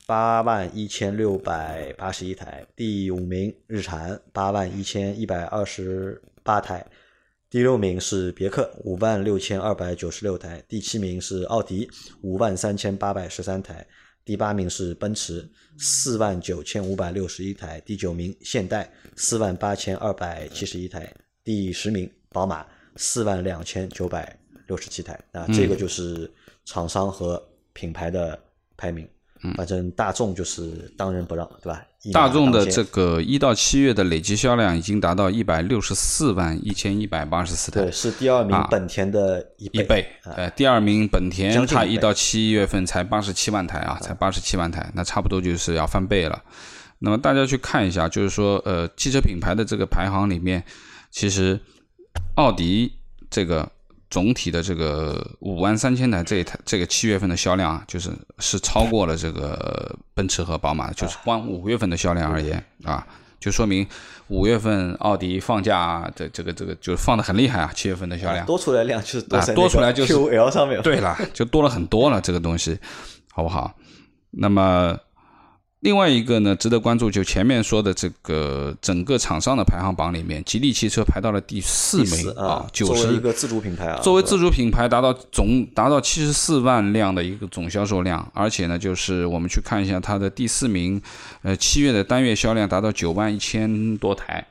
[0.06, 6.86] 八万一千六百八十一台，第五名日产八万一千一百二十八台，
[7.50, 11.90] 第六名是别克五万六千二百九十六台，第七名是奥迪
[12.22, 13.86] 五万三千八百十三台，
[14.26, 21.14] 第八名是奔驰四万九千五百六十一台，第九名现代四万八千二百七十一台，
[21.46, 22.66] 第十名宝马
[22.98, 24.38] 四万两千九百
[24.68, 25.18] 六十七台。
[25.32, 26.30] 啊，这个就是
[26.66, 27.42] 厂商和
[27.72, 28.38] 品牌的
[28.76, 29.08] 排名。
[29.56, 31.84] 反正大众就是当仁不让，对吧？
[32.12, 40.06] 大众的这个一到七月的累计销量已经达到一百六十四万一千一百八十四台，对，是第二名本田的一倍。
[40.24, 46.44] 呃，第二名本田，它一到七月份才八十七万台啊，才八十七万台，那差不多就是要翻倍了。
[47.00, 50.64] 那么大家去看一下，就是说，呃，汽车品牌的这个排行里面，
[51.12, 51.60] 其实
[52.36, 52.92] 奥迪
[53.30, 53.70] 这个。
[54.14, 63.04] 总体的这个五万三千台这一台这个七月份的销量啊，就是是超过了这个奔驰和宝马，就是光五月份的销量而言啊，
[63.40, 63.88] 就说明
[64.28, 72.78] 五月份奥迪放假的这个这个就放的很厉害啊，七月份的销量多出来量就是多出来就是 Q L 上面对了，就多了很多了这个东西，
[73.32, 73.74] 好不好？
[74.30, 74.96] 那么。
[75.84, 91.02] 另外一个呢，值得关注，就前面说的这个整个厂商的排行榜里面，吉利汽车排到了第四名啊，九十一个自主品牌啊，作为自主品牌达到总达到七十四万辆的一个总销售量，而且呢，就是我们去看一下它的第四名，
[91.42, 94.48] 呃，七月的单月销量达到九万一千多台。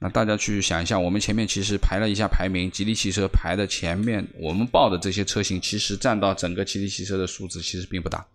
[0.00, 8.26] 那大家去想一下，我们前面其实排了一下排名，吉利汽车排的前面，我们报的这些车型，其实占到整个吉利汽车的数字其实并不大。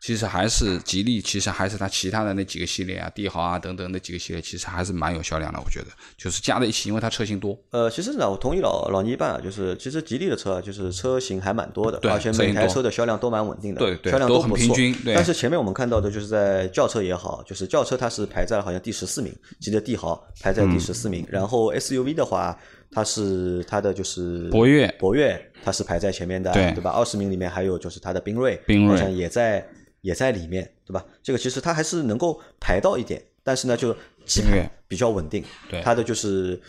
[0.00, 5.58] 其实还是吉利，其实还是它其他的那几个系列啊，帝豪啊等等那几个系列，其实还是蛮有销量的。
[5.58, 5.86] 我觉得
[6.16, 7.58] 就是加在一起，因为它车型多。
[7.70, 14.94] 呃，其实呢，我同意老老倪一半啊，就是其实吉利的车啊，就是车型还蛮多的，而且每台车的销量都蛮稳定的，对对，销量都很平均。
[15.04, 22.56] 但是前面我们看到的就是在轿车也好，就是轿车它是排在好像第十四名，吉利帝豪排在第十四名，然后 SUV 的话，
[22.92, 26.92] 它是它的就是博越，博越它是排在前面的，对对吧？
[26.92, 29.68] 二十名里面还有就是它的缤瑞，缤瑞好像也在。
[30.00, 31.04] 也在里面，对吧？
[31.22, 33.94] 这个其实它还是能够排到一点，但是呢，就
[34.24, 35.44] 基本比较稳定。
[35.68, 36.60] 对，它的就是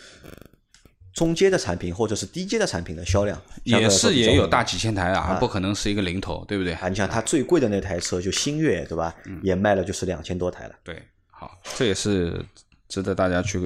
[1.14, 6.74] 中阶的产品或者是低阶的产品的销量也是也有大几千台啊，不可能是一个零头，对不对？
[6.74, 9.14] 啊，你想它最贵的那台车就星越，对吧？
[9.44, 10.76] 也卖了就是两千多台了。
[10.84, 12.44] 对，好，这也是
[12.88, 13.60] 值得大家去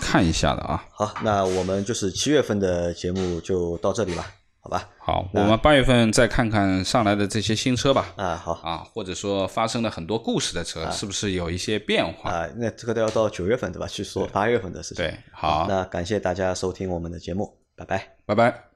[0.00, 0.84] 看一下的啊。
[0.92, 4.32] 好，那我们就是七月份的节目就到这里吧。
[4.70, 8.12] 好吧，好，我们八月份再看看上来的这些新车吧。
[8.16, 12.48] 啊，好啊，或者说发生了很多故事的车，是不是有一些变化啊？
[12.56, 13.86] 那这个都要到九月份对吧？
[13.86, 15.04] 去说八月份的事情。
[15.04, 18.69] 对，好，那感谢大家收听我们的节目，拜拜，拜拜。